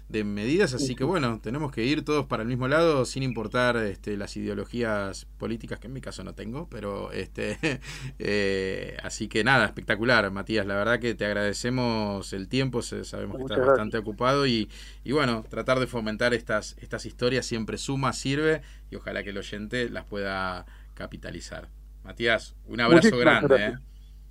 de 0.10 0.24
medidas, 0.24 0.74
así 0.76 0.96
que 0.96 1.04
bueno, 1.04 1.40
tenemos 1.42 1.72
que 1.72 1.84
ir 1.86 2.06
todos 2.06 2.28
para 2.28 2.44
el 2.44 2.50
mismo 2.50 2.68
lado 2.68 3.04
sin 3.06 3.24
importar 3.24 3.78
este, 3.78 4.16
las 4.16 4.38
ideologías 4.38 5.26
políticas, 5.38 5.80
que 5.80 5.88
en 5.88 5.94
mi 5.94 6.02
caso 6.02 6.24
no 6.24 6.36
tengo, 6.36 6.68
pero 6.70 7.12
este 7.12 7.58
eh, 8.20 8.98
así 9.04 9.28
que 9.28 9.44
nada, 9.44 9.66
espectacular, 9.66 10.30
Matías, 10.32 10.68
la 10.68 10.76
verdad 10.76 11.00
que 11.00 11.16
te 11.16 11.26
agradecemos 11.26 12.32
el 12.34 12.48
tiempo, 12.48 12.82
sabemos 12.82 13.38
que 13.38 13.44
Muchas 13.44 13.58
estás 13.58 13.66
gracias. 13.66 13.68
bastante 13.68 13.98
ocupado 13.98 14.46
y, 14.46 14.70
y 15.04 15.12
bueno, 15.14 15.46
tratar 15.50 15.80
de 15.80 15.88
fomentar 15.88 16.34
estas, 16.34 16.76
estas 16.80 17.06
historias 17.06 17.46
siempre 17.46 17.78
suma, 17.78 18.14
sirve 18.14 18.62
y 18.92 18.96
ojalá 18.98 19.24
que 19.24 19.32
el 19.32 19.38
oyente 19.38 19.90
las 19.90 20.06
pueda 20.06 20.66
capitalizar. 20.94 21.70
Matías, 22.04 22.56
un 22.66 22.82
abrazo 22.82 23.16
Muchísimas 23.16 23.20
grande. 23.20 23.48
gracias. 23.48 23.80
¿eh? 23.80 23.84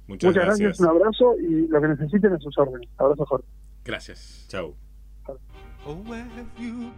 Muchas, 0.07 0.29
Muchas 0.29 0.45
gracias, 0.45 0.81
un 0.81 0.87
abrazo 0.87 1.35
y 1.41 1.67
lo 1.69 1.81
que 1.81 1.89
necesiten 1.89 2.33
a 2.35 2.39
sus 2.39 2.57
órdenes. 2.59 2.89
Abrazo, 2.99 3.25
Jorge. 3.27 3.47
Gracias. 3.85 4.47
Chau. 4.49 4.82
Oh, 5.85 5.95
where 5.95 6.23
have 6.37 6.47
you 6.59 6.93